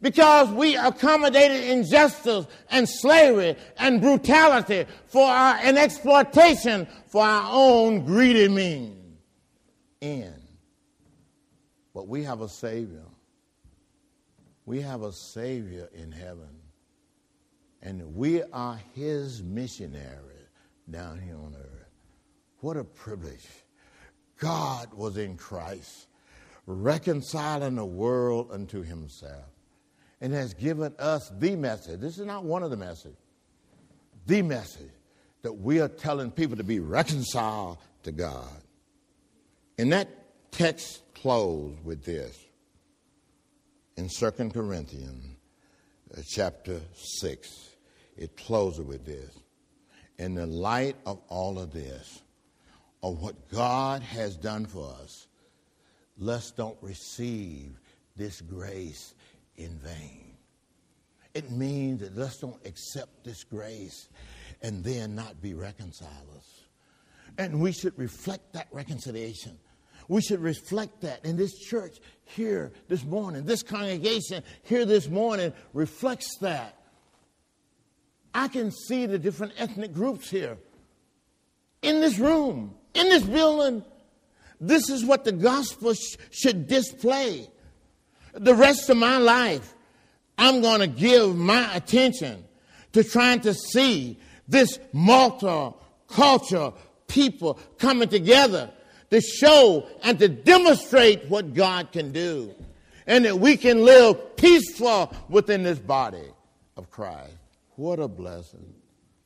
because 0.05 0.49
we 0.51 0.75
accommodated 0.75 1.63
injustice 1.63 2.45
and 2.69 2.87
slavery 2.87 3.55
and 3.79 3.99
brutality 3.99 4.85
for 5.07 5.25
our, 5.27 5.55
and 5.55 5.79
exploitation 5.79 6.87
for 7.07 7.23
our 7.23 7.49
own 7.51 8.05
greedy 8.05 8.47
means. 8.47 9.17
In. 10.01 10.35
But 11.95 12.07
we 12.07 12.21
have 12.21 12.41
a 12.41 12.49
Savior. 12.49 13.01
We 14.67 14.79
have 14.81 15.01
a 15.01 15.11
Savior 15.11 15.89
in 15.91 16.11
heaven. 16.11 16.55
And 17.81 18.15
we 18.15 18.43
are 18.53 18.79
His 18.93 19.41
missionary 19.41 20.45
down 20.87 21.19
here 21.19 21.37
on 21.37 21.55
earth. 21.59 21.89
What 22.59 22.77
a 22.77 22.83
privilege. 22.83 23.47
God 24.37 24.93
was 24.93 25.17
in 25.17 25.35
Christ, 25.35 26.05
reconciling 26.67 27.73
the 27.73 27.85
world 27.85 28.51
unto 28.51 28.83
Himself, 28.83 29.54
and 30.25 30.33
has 30.33 30.55
given 30.55 30.91
us 30.97 31.31
the 31.37 31.55
message. 31.55 31.99
This 31.99 32.17
is 32.17 32.25
not 32.25 32.45
one 32.45 32.63
of 32.63 32.71
the 32.71 32.77
messages, 32.77 33.15
the 34.25 34.41
message 34.41 34.89
that 35.43 35.53
we 35.53 35.79
are 35.79 35.87
telling 35.87 36.31
people 36.31 36.57
to 36.57 36.63
be 36.63 36.79
reconciled 36.79 37.77
to 38.01 38.11
God. 38.11 38.49
And 39.77 39.93
that 39.93 40.09
text 40.49 41.03
closed 41.13 41.77
with 41.85 42.03
this 42.03 42.43
in 43.97 44.09
2 44.09 44.31
Corinthians 44.49 45.37
uh, 46.17 46.21
chapter 46.27 46.81
6. 47.19 47.69
It 48.17 48.35
closes 48.35 48.83
with 48.83 49.05
this. 49.05 49.31
In 50.17 50.33
the 50.33 50.47
light 50.47 50.95
of 51.05 51.21
all 51.27 51.59
of 51.59 51.71
this, 51.71 52.23
of 53.03 53.21
what 53.21 53.47
God 53.51 54.01
has 54.01 54.35
done 54.37 54.65
for 54.65 54.91
us, 55.03 55.27
let's 56.17 56.49
don't 56.49 56.77
receive 56.81 57.79
this 58.15 58.41
grace 58.41 59.13
in 59.57 59.77
vain. 59.79 60.37
It 61.33 61.51
means 61.51 62.01
that 62.01 62.15
let's 62.15 62.37
don't 62.37 62.65
accept 62.65 63.23
this 63.23 63.43
grace 63.43 64.07
and 64.61 64.83
then 64.83 65.15
not 65.15 65.41
be 65.41 65.53
reconcilers. 65.53 66.65
And 67.37 67.59
we 67.59 67.73
should 67.73 67.97
reflect 67.97 68.53
that 68.53 68.67
reconciliation 68.71 69.59
we 70.07 70.21
should 70.21 70.41
reflect 70.41 71.01
that. 71.01 71.25
in 71.25 71.37
this 71.37 71.57
church 71.57 71.97
here 72.23 72.71
this 72.87 73.03
morning, 73.03 73.45
this 73.45 73.63
congregation 73.63 74.43
here 74.63 74.85
this 74.85 75.07
morning 75.07 75.53
reflects 75.73 76.37
that. 76.41 76.77
I 78.33 78.47
can 78.47 78.71
see 78.71 79.05
the 79.05 79.17
different 79.17 79.53
ethnic 79.57 79.93
groups 79.93 80.29
here 80.29 80.57
in 81.81 82.01
this 82.01 82.19
room, 82.19 82.75
in 82.93 83.09
this 83.09 83.23
building. 83.23 83.83
This 84.59 84.89
is 84.89 85.05
what 85.05 85.23
the 85.23 85.31
gospel 85.31 85.93
sh- 85.93 86.17
should 86.31 86.67
display. 86.67 87.47
The 88.35 88.53
rest 88.53 88.89
of 88.89 88.97
my 88.97 89.17
life, 89.17 89.73
I'm 90.37 90.61
going 90.61 90.81
to 90.81 90.87
give 90.87 91.35
my 91.35 91.73
attention 91.75 92.43
to 92.93 93.03
trying 93.03 93.39
to 93.41 93.53
see 93.53 94.19
this 94.47 94.77
multicultural 94.93 96.75
people 97.07 97.59
coming 97.77 98.09
together 98.09 98.71
to 99.09 99.21
show 99.21 99.87
and 100.03 100.19
to 100.19 100.27
demonstrate 100.27 101.25
what 101.29 101.53
God 101.53 101.91
can 101.91 102.11
do. 102.11 102.53
And 103.07 103.25
that 103.25 103.39
we 103.39 103.55
can 103.55 103.83
live 103.83 104.35
peaceful 104.35 105.13
within 105.29 105.63
this 105.63 105.77
body 105.77 106.27
of 106.75 106.89
Christ. 106.89 107.37
What 107.75 107.99
a 107.99 108.07
blessing. 108.07 108.73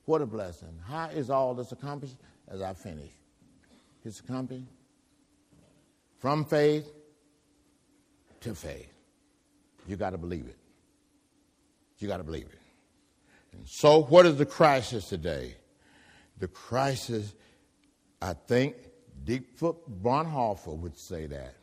What 0.06 0.22
a 0.22 0.26
blessing. 0.26 0.78
How 0.88 1.10
is 1.10 1.30
all 1.30 1.54
this 1.54 1.72
accomplished? 1.72 2.18
As 2.48 2.62
I 2.62 2.74
finish. 2.74 3.12
It's 4.04 4.20
accomplished 4.20 4.66
from 6.18 6.46
faith 6.46 6.92
to 8.42 8.56
faith. 8.56 8.92
You 9.90 9.96
got 9.96 10.12
to 10.12 10.20
believe 10.20 10.46
it. 10.46 10.58
You 11.98 12.08
got 12.08 12.18
to 12.18 12.24
believe 12.24 12.46
it. 12.46 12.60
And 13.54 13.68
so, 13.68 14.04
what 14.04 14.28
is 14.28 14.36
the 14.36 14.46
crisis 14.46 15.06
today? 15.06 15.56
The 16.38 16.48
crisis, 16.48 17.34
I 18.22 18.34
think, 18.34 18.76
Dietrich 19.24 19.78
Bonhoeffer 20.02 20.78
would 20.78 20.96
say 20.96 21.26
that. 21.26 21.56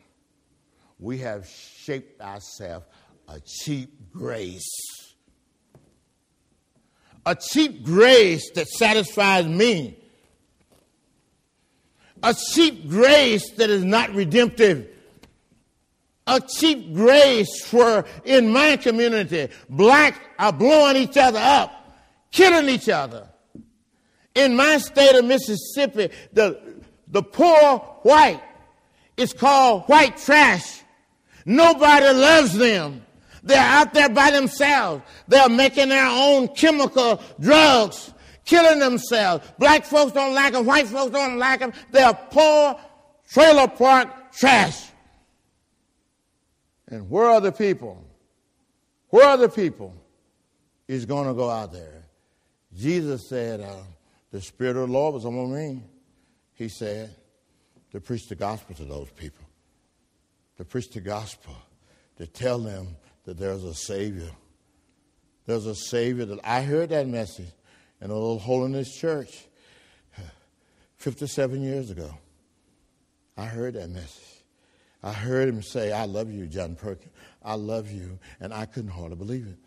We 0.99 1.19
have 1.19 1.47
shaped 1.47 2.19
ourselves 2.19 2.85
a 3.29 3.39
cheap 3.39 4.11
grace. 4.11 4.67
A 7.25 7.33
cheap 7.33 7.85
grace 7.85 8.51
that 8.55 8.67
satisfies 8.67 9.47
me. 9.47 9.97
A 12.21 12.33
cheap 12.33 12.89
grace 12.89 13.51
that 13.51 13.69
is 13.69 13.85
not 13.85 14.13
redemptive. 14.13 14.96
A 16.27 16.41
cheap 16.41 16.93
grace 16.93 17.71
where 17.71 18.05
in 18.25 18.51
my 18.51 18.75
community, 18.77 19.47
black 19.69 20.19
are 20.37 20.51
blowing 20.51 20.97
each 20.97 21.17
other 21.17 21.39
up, 21.39 21.71
killing 22.31 22.69
each 22.69 22.89
other. 22.89 23.27
In 24.35 24.55
my 24.55 24.77
state 24.77 25.15
of 25.15 25.25
Mississippi, 25.25 26.09
the 26.33 26.59
the 27.07 27.23
poor 27.23 27.79
white 28.03 28.41
is 29.15 29.33
called 29.33 29.83
white 29.83 30.17
trash. 30.17 30.81
Nobody 31.45 32.13
loves 32.13 32.57
them. 32.57 33.03
They're 33.41 33.57
out 33.57 33.93
there 33.93 34.09
by 34.09 34.31
themselves. 34.31 35.03
They're 35.27 35.49
making 35.49 35.89
their 35.89 36.05
own 36.05 36.49
chemical 36.49 37.21
drugs, 37.39 38.13
killing 38.43 38.79
themselves. 38.79 39.47
Black 39.57 39.85
folks 39.85 40.11
don't 40.11 40.35
like 40.35 40.53
them. 40.53 40.65
White 40.65 40.87
folks 40.87 41.11
don't 41.11 41.37
like 41.37 41.61
them. 41.61 41.71
They're 41.91 42.13
poor 42.13 42.77
trailer 43.29 43.69
park 43.69 44.33
trash. 44.33 44.91
And 46.89 47.09
where 47.09 47.25
are 47.25 47.41
the 47.41 47.51
people? 47.51 48.03
Where 49.09 49.27
are 49.27 49.37
the 49.37 49.49
people? 49.49 49.93
Is 50.87 51.05
going 51.05 51.27
to 51.27 51.33
go 51.33 51.49
out 51.49 51.73
there. 51.73 52.05
Jesus 52.73 53.27
said, 53.27 53.59
uh, 53.59 53.75
"The 54.31 54.39
Spirit 54.39 54.77
of 54.77 54.87
the 54.87 54.93
Lord 54.93 55.15
was 55.15 55.25
on 55.25 55.53
me." 55.53 55.83
he 56.57 56.67
said, 56.67 57.13
to 57.91 58.01
preach 58.01 58.27
the 58.27 58.35
gospel 58.35 58.75
to 58.75 58.83
those 58.83 59.09
people, 59.11 59.45
to 60.57 60.65
preach 60.65 60.89
the 60.89 60.99
gospel, 60.99 61.55
to 62.17 62.25
tell 62.25 62.57
them 62.57 62.87
that 63.25 63.37
there's 63.37 63.63
a 63.63 63.75
Savior. 63.75 64.31
There's 65.45 65.67
a 65.67 65.75
Savior 65.75 66.25
that 66.25 66.39
I 66.43 66.63
heard 66.63 66.89
that 66.89 67.07
message 67.07 67.51
in 68.01 68.09
a 68.09 68.13
little 68.13 68.39
holiness 68.39 68.93
church 68.95 69.45
57 70.97 71.61
years 71.61 71.91
ago. 71.91 72.11
I 73.37 73.45
heard 73.45 73.75
that 73.75 73.89
message. 73.91 74.26
I 75.03 75.13
heard 75.13 75.47
him 75.47 75.61
say, 75.61 75.91
I 75.91 76.05
love 76.05 76.31
you, 76.31 76.47
John 76.47 76.75
Perkins. 76.75 77.13
I 77.43 77.55
love 77.55 77.91
you. 77.91 78.19
And 78.39 78.53
I 78.53 78.65
couldn't 78.65 78.91
hardly 78.91 79.15
believe 79.15 79.47
it. 79.47 79.57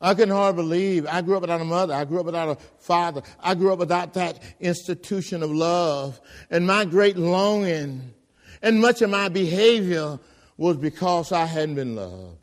I 0.00 0.14
couldn't 0.14 0.34
hardly 0.34 0.62
believe 0.62 1.06
I 1.06 1.22
grew 1.22 1.36
up 1.36 1.42
without 1.42 1.60
a 1.60 1.64
mother. 1.64 1.94
I 1.94 2.04
grew 2.04 2.20
up 2.20 2.26
without 2.26 2.48
a 2.48 2.56
father. 2.78 3.22
I 3.40 3.54
grew 3.54 3.72
up 3.72 3.78
without 3.78 4.14
that 4.14 4.40
institution 4.60 5.42
of 5.42 5.50
love. 5.50 6.20
And 6.50 6.66
my 6.66 6.84
great 6.84 7.16
longing 7.16 8.14
and 8.62 8.80
much 8.80 9.02
of 9.02 9.10
my 9.10 9.28
behavior 9.28 10.18
was 10.56 10.76
because 10.76 11.32
I 11.32 11.46
hadn't 11.46 11.76
been 11.76 11.96
loved. 11.96 12.38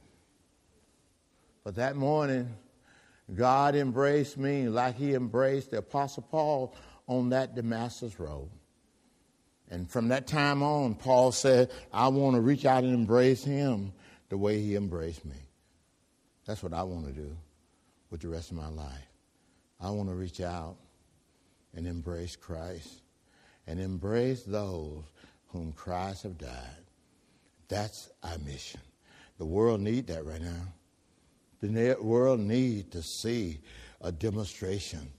But 1.63 1.75
that 1.75 1.95
morning, 1.95 2.55
God 3.33 3.75
embraced 3.75 4.37
me 4.37 4.67
like 4.69 4.95
he 4.95 5.13
embraced 5.13 5.71
the 5.71 5.79
Apostle 5.79 6.23
Paul 6.23 6.75
on 7.07 7.29
that 7.29 7.55
Damascus 7.55 8.19
road. 8.19 8.49
And 9.69 9.89
from 9.89 10.09
that 10.09 10.27
time 10.27 10.61
on, 10.61 10.95
Paul 10.95 11.31
said, 11.31 11.71
I 11.91 12.07
want 12.07 12.35
to 12.35 12.41
reach 12.41 12.65
out 12.65 12.83
and 12.83 12.93
embrace 12.93 13.43
him 13.43 13.93
the 14.29 14.37
way 14.37 14.61
he 14.61 14.75
embraced 14.75 15.25
me. 15.25 15.35
That's 16.45 16.61
what 16.61 16.73
I 16.73 16.83
want 16.83 17.07
to 17.07 17.11
do 17.11 17.35
with 18.11 18.21
the 18.21 18.27
rest 18.27 18.51
of 18.51 18.57
my 18.57 18.69
life. 18.69 19.07
I 19.81 19.89
want 19.89 20.09
to 20.09 20.15
reach 20.15 20.41
out 20.41 20.77
and 21.75 21.87
embrace 21.87 22.35
Christ 22.35 23.01
and 23.67 23.79
embrace 23.79 24.43
those 24.43 25.03
whom 25.47 25.73
Christ 25.73 26.23
have 26.23 26.37
died. 26.37 26.85
That's 27.67 28.09
our 28.23 28.37
mission. 28.39 28.81
The 29.37 29.45
world 29.45 29.81
need 29.81 30.07
that 30.07 30.25
right 30.25 30.41
now. 30.41 30.67
The 31.61 31.97
world 31.99 32.39
need 32.39 32.91
to 32.91 33.01
see 33.01 33.59
a 34.01 34.11
demonstration 34.11 35.11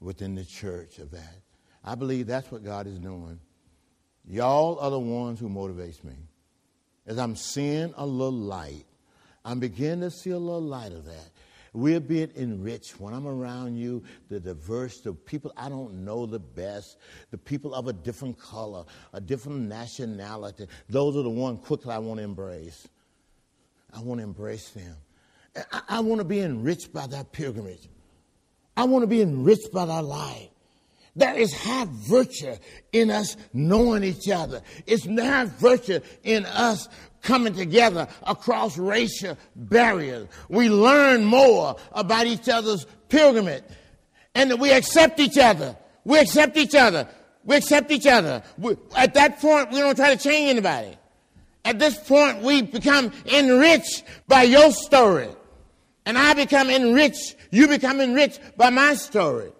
within 0.00 0.34
the 0.34 0.44
church 0.44 0.98
of 0.98 1.10
that. 1.12 1.36
I 1.84 1.94
believe 1.94 2.26
that's 2.26 2.50
what 2.50 2.64
God 2.64 2.86
is 2.86 2.98
doing. 2.98 3.38
Y'all 4.26 4.78
are 4.78 4.90
the 4.90 4.98
ones 4.98 5.40
who 5.40 5.48
motivates 5.48 6.02
me. 6.04 6.14
As 7.06 7.18
I'm 7.18 7.34
seeing 7.34 7.92
a 7.96 8.06
little 8.06 8.32
light, 8.32 8.84
I'm 9.44 9.58
beginning 9.58 10.00
to 10.00 10.10
see 10.10 10.30
a 10.30 10.38
little 10.38 10.62
light 10.62 10.92
of 10.92 11.04
that. 11.04 11.30
We're 11.74 12.00
being 12.00 12.30
enriched 12.36 13.00
when 13.00 13.14
I'm 13.14 13.26
around 13.26 13.76
you, 13.76 14.04
the 14.28 14.38
diverse, 14.38 15.00
the 15.00 15.14
people 15.14 15.52
I 15.56 15.70
don't 15.70 16.04
know 16.04 16.26
the 16.26 16.38
best, 16.38 16.98
the 17.30 17.38
people 17.38 17.74
of 17.74 17.88
a 17.88 17.94
different 17.94 18.38
color, 18.38 18.84
a 19.14 19.20
different 19.20 19.68
nationality. 19.68 20.66
Those 20.90 21.16
are 21.16 21.22
the 21.22 21.30
ones 21.30 21.64
quickly 21.64 21.92
I 21.94 21.98
want 21.98 22.18
to 22.18 22.24
embrace. 22.24 22.86
I 23.92 24.00
want 24.00 24.20
to 24.20 24.24
embrace 24.24 24.68
them. 24.70 24.96
I, 25.72 25.80
I 25.88 26.00
want 26.00 26.20
to 26.20 26.26
be 26.26 26.40
enriched 26.40 26.92
by 26.92 27.06
that 27.06 27.32
pilgrimage. 27.32 27.88
I 28.76 28.84
want 28.84 29.02
to 29.02 29.06
be 29.06 29.22
enriched 29.22 29.72
by 29.72 29.86
that 29.86 30.04
life. 30.04 30.48
There 31.14 31.34
is 31.34 31.52
high 31.52 31.86
virtue 31.90 32.54
in 32.92 33.10
us 33.10 33.36
knowing 33.52 34.02
each 34.02 34.30
other. 34.30 34.62
It's 34.86 35.04
high 35.04 35.44
virtue 35.44 36.00
in 36.22 36.46
us 36.46 36.88
coming 37.20 37.54
together 37.54 38.08
across 38.22 38.78
racial 38.78 39.36
barriers. 39.54 40.28
We 40.48 40.68
learn 40.70 41.24
more 41.24 41.76
about 41.92 42.26
each 42.26 42.48
other's 42.48 42.86
pilgrimage 43.08 43.64
and 44.34 44.58
we 44.58 44.72
accept 44.72 45.20
each 45.20 45.38
other. 45.38 45.76
We 46.04 46.18
accept 46.18 46.56
each 46.56 46.74
other. 46.74 47.08
We 47.44 47.56
accept 47.56 47.90
each 47.90 48.06
other. 48.06 48.42
We, 48.56 48.76
at 48.96 49.14
that 49.14 49.40
point, 49.40 49.70
we 49.70 49.80
don't 49.80 49.96
try 49.96 50.14
to 50.14 50.22
change 50.22 50.50
anybody. 50.50 50.96
At 51.64 51.78
this 51.78 51.98
point, 51.98 52.42
we 52.42 52.62
become 52.62 53.12
enriched 53.26 54.04
by 54.26 54.44
your 54.44 54.72
story. 54.72 55.28
And 56.06 56.18
I 56.18 56.34
become 56.34 56.70
enriched. 56.70 57.36
You 57.50 57.68
become 57.68 58.00
enriched 58.00 58.40
by 58.56 58.70
my 58.70 58.94
story. 58.94 59.52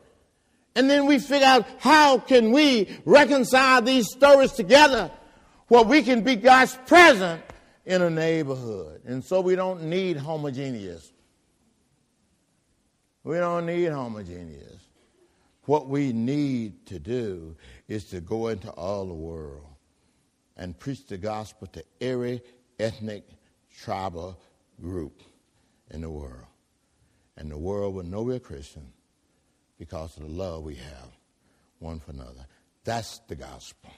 And 0.74 0.88
then 0.88 1.06
we 1.06 1.18
figure 1.18 1.46
out 1.46 1.66
how 1.78 2.18
can 2.18 2.50
we 2.50 2.88
reconcile 3.04 3.82
these 3.82 4.11
stories 4.11 4.52
together 4.52 5.11
where 5.68 5.82
we 5.82 6.02
can 6.02 6.22
be 6.22 6.37
God's 6.37 6.78
present 6.87 7.42
in 7.85 8.00
a 8.00 8.11
neighborhood. 8.11 9.02
And 9.04 9.24
so 9.24 9.40
we 9.40 9.54
don't 9.54 9.85
need 9.85 10.16
homogeneous. 10.16 11.12
We 13.24 13.37
don't 13.37 13.66
need 13.66 13.87
homogeneous. 13.87 14.80
What 15.66 15.88
we 15.88 16.12
need 16.12 16.87
to 16.87 16.98
do 16.98 17.56
is 17.87 18.04
to 18.06 18.20
go 18.20 18.48
into 18.48 18.70
all 18.70 19.06
the 19.06 19.14
world 19.14 19.66
and 20.56 20.78
preach 20.78 21.06
the 21.06 21.18
gospel 21.18 21.68
to 21.68 21.85
every 22.00 22.42
ethnic, 22.78 23.24
tribal 23.78 24.40
group 24.80 25.22
in 25.90 26.00
the 26.00 26.11
world. 26.11 26.46
And 27.37 27.50
the 27.50 27.58
world 27.58 27.94
will 27.94 28.04
know 28.04 28.22
we're 28.22 28.40
Christian 28.40 28.92
because 29.83 30.16
of 30.16 30.23
the 30.23 30.29
love 30.29 30.62
we 30.62 30.77
have 30.77 31.09
one 31.81 31.99
for 31.99 32.12
another. 32.12 32.47
That's 32.85 33.18
the 33.27 33.35
gospel. 33.35 33.90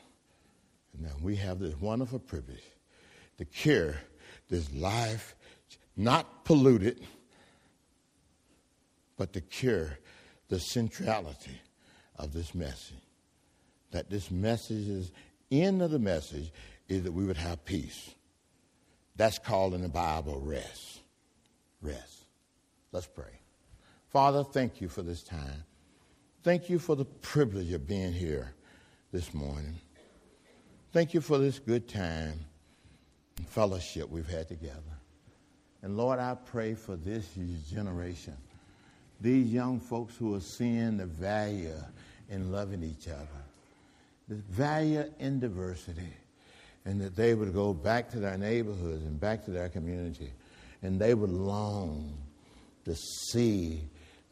And 0.95 1.05
then 1.05 1.13
we 1.21 1.37
have 1.37 1.59
this 1.59 1.79
wonderful 1.79 2.21
privilege 2.21 2.65
to 3.37 3.45
cure 3.45 3.97
this 4.49 4.73
life, 4.73 5.37
not 5.95 6.47
polluted, 6.47 7.07
but 9.19 9.35
to 9.35 9.43
cure 9.43 9.99
the 10.49 10.59
centrality 10.59 11.61
of 12.17 12.33
this 12.33 12.55
message. 12.55 12.97
That 13.91 14.09
this 14.09 14.31
message 14.31 14.89
is, 14.89 15.13
end 15.51 15.83
of 15.83 15.91
the 15.91 15.99
message 15.99 16.51
is 16.89 17.03
that 17.03 17.13
we 17.13 17.27
would 17.27 17.37
have 17.37 17.63
peace. 17.67 18.09
That's 19.17 19.39
called 19.39 19.75
in 19.75 19.83
the 19.83 19.91
Bible 19.91 20.41
rest. 20.41 21.03
Rest. 21.83 22.25
Let's 22.91 23.07
pray. 23.07 23.39
Father, 24.09 24.45
thank 24.45 24.81
you 24.81 24.89
for 24.89 25.03
this 25.03 25.23
time. 25.23 25.65
Thank 26.45 26.69
you 26.69 26.79
for 26.79 26.95
the 26.95 27.07
privilege 27.07 27.73
of 27.73 27.89
being 27.89 28.13
here 28.13 28.53
this 29.13 29.33
morning. 29.33 29.79
Thank 30.93 31.15
you 31.15 31.23
for 31.23 31.39
this 31.39 31.59
good 31.59 31.89
time 31.89 32.39
and 33.39 33.49
fellowship 33.49 34.11
we've 34.11 34.29
had 34.29 34.49
together. 34.49 34.83
And 35.81 35.97
Lord, 35.97 36.19
I 36.19 36.35
pray 36.35 36.75
for 36.75 36.97
this 36.97 37.27
generation, 37.73 38.37
these 39.23 39.51
young 39.55 39.81
folks 39.81 40.17
who 40.19 40.35
are 40.35 40.41
seeing 40.41 40.99
the 40.99 41.07
value 41.07 41.73
in 42.29 42.53
loving 42.53 42.83
each 42.83 43.09
other, 43.09 43.27
the 44.29 44.35
value 44.35 45.11
in 45.19 45.41
diversity, 45.41 46.13
and 46.85 47.01
that 47.01 47.17
they 47.17 47.33
would 47.33 47.55
go 47.55 47.73
back 47.73 48.11
to 48.11 48.21
their 48.21 48.37
neighborhoods 48.37 49.03
and 49.05 49.19
back 49.19 49.47
to 49.47 49.51
their 49.51 49.71
community, 49.71 50.31
and 50.83 51.01
they 51.01 51.15
would 51.15 51.33
long 51.33 52.13
to 52.85 52.95
see 52.95 53.81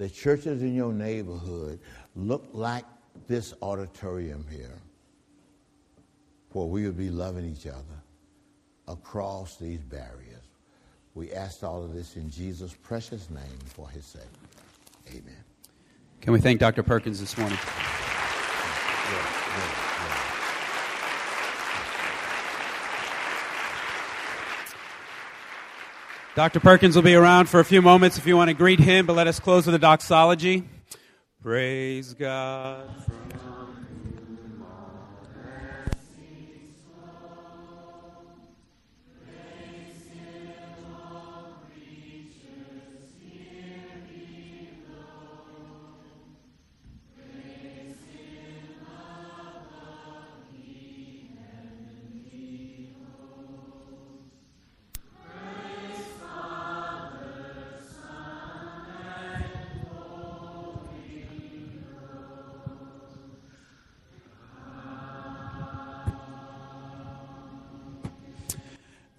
the 0.03 0.11
churches 0.11 0.63
in 0.63 0.75
your 0.75 0.93
neighborhood 0.93 1.79
look 2.15 2.49
like 2.53 2.85
this 3.29 3.55
auditorium 3.63 4.47
here, 4.51 4.79
where 6.53 6.67
we 6.67 6.85
would 6.85 6.97
be 6.97 7.11
loving 7.11 7.45
each 7.45 7.67
other 7.67 8.03
across 8.89 9.57
these 9.57 9.81
barriers. 9.81 10.43
We 11.15 11.33
ask 11.33 11.63
all 11.63 11.85
of 11.85 11.95
this 11.95 12.17
in 12.17 12.31
Jesus' 12.31 12.75
precious 12.83 13.29
name 13.31 13.59
for 13.67 13.89
his 13.89 14.05
sake. 14.05 14.23
Amen. 15.09 15.45
Can 16.21 16.33
we 16.33 16.41
thank 16.41 16.61
Dr. 16.61 16.83
Perkins 16.83 17.21
this 17.21 17.37
morning? 17.37 17.59
Dr. 26.35 26.61
Perkins 26.61 26.97
will 26.97 27.03
be 27.03 27.15
around 27.15 27.51
for 27.51 27.61
a 27.61 27.65
few 27.65 27.83
moments 27.83 28.17
if 28.17 28.27
you 28.27 28.39
want 28.39 28.49
to 28.49 28.55
greet 28.55 28.81
him, 28.81 29.05
but 29.05 29.15
let 29.15 29.27
us 29.27 29.39
close 29.39 29.67
with 29.67 29.75
a 29.75 29.79
doxology. 29.79 30.65
Praise 31.43 32.15
God. 32.15 32.89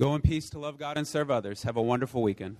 Go 0.04 0.16
in 0.16 0.22
peace 0.22 0.50
to 0.50 0.60
love 0.60 0.78
God 0.78 0.98
and 0.98 1.08
serve 1.08 1.32
others. 1.32 1.64
Have 1.64 1.78
a 1.78 1.82
wonderful 1.82 2.22
weekend. 2.22 2.58